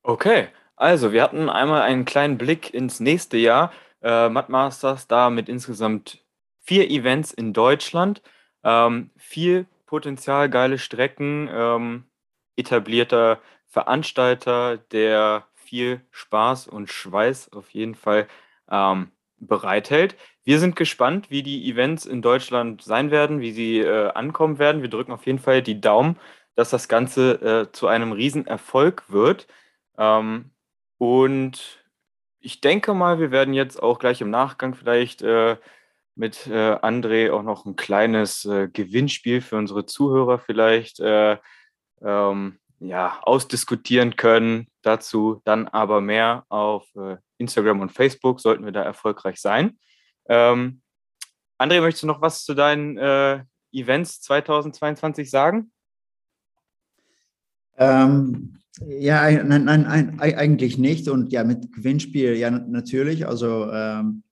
Okay, 0.02 0.48
also 0.76 1.12
wir 1.12 1.22
hatten 1.22 1.48
einmal 1.48 1.82
einen 1.82 2.04
kleinen 2.04 2.38
Blick 2.38 2.72
ins 2.72 3.00
nächste 3.00 3.36
Jahr. 3.36 3.72
Äh, 4.02 4.28
Masters 4.28 5.08
da 5.08 5.30
mit 5.30 5.48
insgesamt 5.48 6.24
vier 6.60 6.90
Events 6.90 7.32
in 7.32 7.52
Deutschland. 7.52 8.22
Ähm, 8.62 9.10
viel 9.16 9.66
Potenzial, 9.86 10.50
geile 10.50 10.78
Strecken, 10.78 11.48
ähm, 11.52 12.04
etablierter 12.56 13.40
Veranstalter, 13.66 14.78
der 14.78 15.46
viel 15.54 16.00
Spaß 16.10 16.68
und 16.68 16.90
Schweiß 16.90 17.52
auf 17.52 17.70
jeden 17.70 17.94
Fall 17.94 18.28
ähm, 18.70 19.10
bereithält. 19.38 20.16
Wir 20.44 20.58
sind 20.58 20.76
gespannt, 20.76 21.30
wie 21.30 21.42
die 21.42 21.68
Events 21.70 22.06
in 22.06 22.22
Deutschland 22.22 22.82
sein 22.82 23.10
werden, 23.10 23.40
wie 23.40 23.52
sie 23.52 23.80
äh, 23.80 24.10
ankommen 24.12 24.58
werden. 24.58 24.82
Wir 24.82 24.90
drücken 24.90 25.12
auf 25.12 25.26
jeden 25.26 25.38
Fall 25.38 25.62
die 25.62 25.80
Daumen, 25.80 26.18
dass 26.54 26.70
das 26.70 26.88
Ganze 26.88 27.66
äh, 27.68 27.72
zu 27.72 27.86
einem 27.88 28.12
Riesenerfolg 28.12 29.04
wird. 29.08 29.46
Ähm, 29.98 30.50
und 30.98 31.84
ich 32.40 32.60
denke 32.60 32.94
mal, 32.94 33.18
wir 33.18 33.30
werden 33.30 33.54
jetzt 33.54 33.82
auch 33.82 33.98
gleich 33.98 34.20
im 34.20 34.30
Nachgang 34.30 34.74
vielleicht 34.74 35.22
äh, 35.22 35.56
mit 36.16 36.46
äh, 36.46 36.74
André 36.74 37.30
auch 37.30 37.42
noch 37.42 37.66
ein 37.66 37.76
kleines 37.76 38.44
äh, 38.46 38.68
Gewinnspiel 38.72 39.40
für 39.40 39.56
unsere 39.56 39.86
Zuhörer 39.86 40.38
vielleicht 40.38 40.98
äh, 40.98 41.36
ähm, 42.02 42.58
ja, 42.80 43.20
ausdiskutieren 43.22 44.16
können. 44.16 44.68
Dazu 44.82 45.40
dann 45.44 45.68
aber 45.68 46.00
mehr 46.00 46.44
auf 46.48 46.86
äh, 46.96 47.16
Instagram 47.38 47.80
und 47.80 47.92
Facebook, 47.92 48.40
sollten 48.40 48.64
wir 48.64 48.72
da 48.72 48.82
erfolgreich 48.82 49.40
sein. 49.40 49.78
Ähm, 50.28 50.80
André, 51.58 51.80
möchtest 51.80 52.02
du 52.02 52.06
noch 52.06 52.20
was 52.20 52.44
zu 52.44 52.54
deinen 52.54 52.96
äh, 52.96 53.44
Events 53.72 54.20
2022 54.22 55.30
sagen? 55.30 55.70
Ähm, 57.78 58.58
ja, 58.86 59.30
nein, 59.42 59.64
nein, 59.64 59.82
nein, 59.82 60.20
eigentlich 60.20 60.78
nicht. 60.78 61.08
Und 61.08 61.32
ja, 61.32 61.44
mit 61.44 61.72
Gewinnspiel, 61.72 62.36
ja, 62.36 62.50
natürlich. 62.50 63.26
Also 63.26 63.70
ähm, 63.70 64.22
äh, 64.22 64.25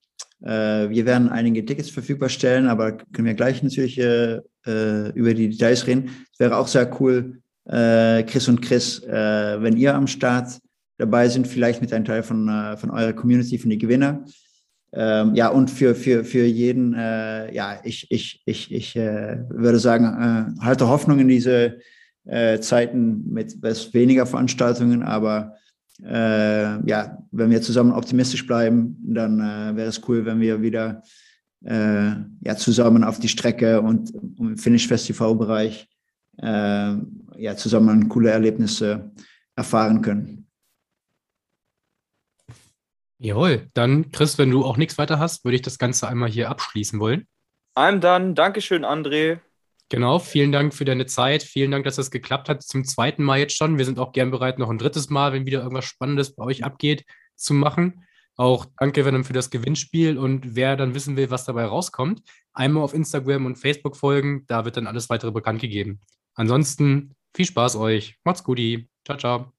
wir 0.46 1.06
werden 1.06 1.30
einige 1.30 1.64
Tickets 1.64 1.90
verfügbar 1.90 2.28
stellen, 2.28 2.68
aber 2.68 2.92
können 2.92 3.26
wir 3.26 3.34
gleich 3.34 3.62
natürlich 3.62 3.98
äh, 3.98 4.40
äh 4.66 5.10
über 5.14 5.32
die 5.32 5.48
Details 5.48 5.86
reden. 5.86 6.10
Es 6.32 6.38
wäre 6.38 6.56
auch 6.56 6.68
sehr 6.68 7.00
cool, 7.00 7.40
äh, 7.66 8.22
Chris 8.24 8.48
und 8.48 8.60
Chris, 8.60 9.02
äh, 9.04 9.62
wenn 9.62 9.76
ihr 9.76 9.94
am 9.94 10.06
Start 10.06 10.58
dabei 10.98 11.28
sind, 11.28 11.46
vielleicht 11.46 11.80
mit 11.80 11.92
einem 11.92 12.04
Teil 12.04 12.22
von, 12.22 12.48
äh, 12.48 12.76
von 12.76 12.90
eurer 12.90 13.12
Community, 13.14 13.58
von 13.58 13.70
den 13.70 13.78
Gewinner. 13.78 14.24
Ähm, 14.92 15.34
ja, 15.34 15.48
und 15.48 15.70
für, 15.70 15.94
für, 15.94 16.24
für 16.24 16.44
jeden, 16.44 16.92
ja, 16.92 17.80
ich, 17.82 18.06
ich, 18.10 18.42
ich, 18.44 18.72
ich 18.72 18.94
würde 18.94 19.80
sagen, 19.80 20.56
halte 20.60 20.88
Hoffnung 20.88 21.18
in 21.18 21.26
diese 21.26 21.78
äh, 22.26 22.60
Zeiten 22.60 23.24
mit 23.30 23.60
weniger 23.92 24.26
Veranstaltungen, 24.26 25.02
aber 25.02 25.56
äh, 26.02 26.88
ja, 26.88 27.18
wenn 27.30 27.50
wir 27.50 27.62
zusammen 27.62 27.92
optimistisch 27.92 28.46
bleiben, 28.46 28.96
dann 29.02 29.40
äh, 29.40 29.76
wäre 29.76 29.88
es 29.88 30.00
cool, 30.08 30.24
wenn 30.24 30.40
wir 30.40 30.60
wieder 30.60 31.02
äh, 31.64 32.12
ja, 32.40 32.56
zusammen 32.56 33.04
auf 33.04 33.18
die 33.20 33.28
Strecke 33.28 33.80
und 33.80 34.12
im 34.38 34.56
Finish 34.58 34.88
Festival 34.88 35.34
Bereich 35.34 35.88
äh, 36.38 36.94
ja, 37.36 37.56
zusammen 37.56 38.08
coole 38.08 38.30
Erlebnisse 38.30 39.12
erfahren 39.56 40.02
können. 40.02 40.46
Jawohl, 43.18 43.68
dann 43.74 44.10
Chris, 44.10 44.36
wenn 44.36 44.50
du 44.50 44.64
auch 44.64 44.76
nichts 44.76 44.98
weiter 44.98 45.18
hast, 45.18 45.44
würde 45.44 45.56
ich 45.56 45.62
das 45.62 45.78
Ganze 45.78 46.08
einmal 46.08 46.28
hier 46.28 46.50
abschließen 46.50 46.98
wollen. 47.00 47.26
I'm 47.74 47.98
done. 48.00 48.34
Dankeschön, 48.34 48.84
André. 48.84 49.38
Genau, 49.90 50.18
vielen 50.18 50.50
Dank 50.50 50.74
für 50.74 50.84
deine 50.84 51.06
Zeit. 51.06 51.42
Vielen 51.42 51.70
Dank, 51.70 51.84
dass 51.84 51.96
das 51.96 52.10
geklappt 52.10 52.48
hat. 52.48 52.62
Zum 52.62 52.84
zweiten 52.84 53.22
Mal 53.22 53.38
jetzt 53.38 53.56
schon. 53.56 53.78
Wir 53.78 53.84
sind 53.84 53.98
auch 53.98 54.12
gern 54.12 54.30
bereit, 54.30 54.58
noch 54.58 54.70
ein 54.70 54.78
drittes 54.78 55.10
Mal, 55.10 55.32
wenn 55.32 55.46
wieder 55.46 55.62
irgendwas 55.62 55.84
Spannendes 55.84 56.34
bei 56.34 56.44
euch 56.44 56.64
abgeht, 56.64 57.04
zu 57.36 57.54
machen. 57.54 58.04
Auch 58.36 58.66
danke, 58.78 59.04
Venom, 59.04 59.24
für 59.24 59.32
das 59.32 59.50
Gewinnspiel. 59.50 60.18
Und 60.18 60.56
wer 60.56 60.76
dann 60.76 60.94
wissen 60.94 61.16
will, 61.16 61.30
was 61.30 61.44
dabei 61.44 61.66
rauskommt, 61.66 62.22
einmal 62.52 62.82
auf 62.82 62.94
Instagram 62.94 63.46
und 63.46 63.56
Facebook 63.56 63.96
folgen. 63.96 64.44
Da 64.46 64.64
wird 64.64 64.76
dann 64.76 64.86
alles 64.86 65.10
weitere 65.10 65.30
bekannt 65.30 65.60
gegeben. 65.60 66.00
Ansonsten 66.34 67.14
viel 67.34 67.46
Spaß 67.46 67.76
euch. 67.76 68.16
Macht's 68.24 68.42
gut. 68.42 68.60
Ciao, 69.04 69.18
ciao. 69.18 69.53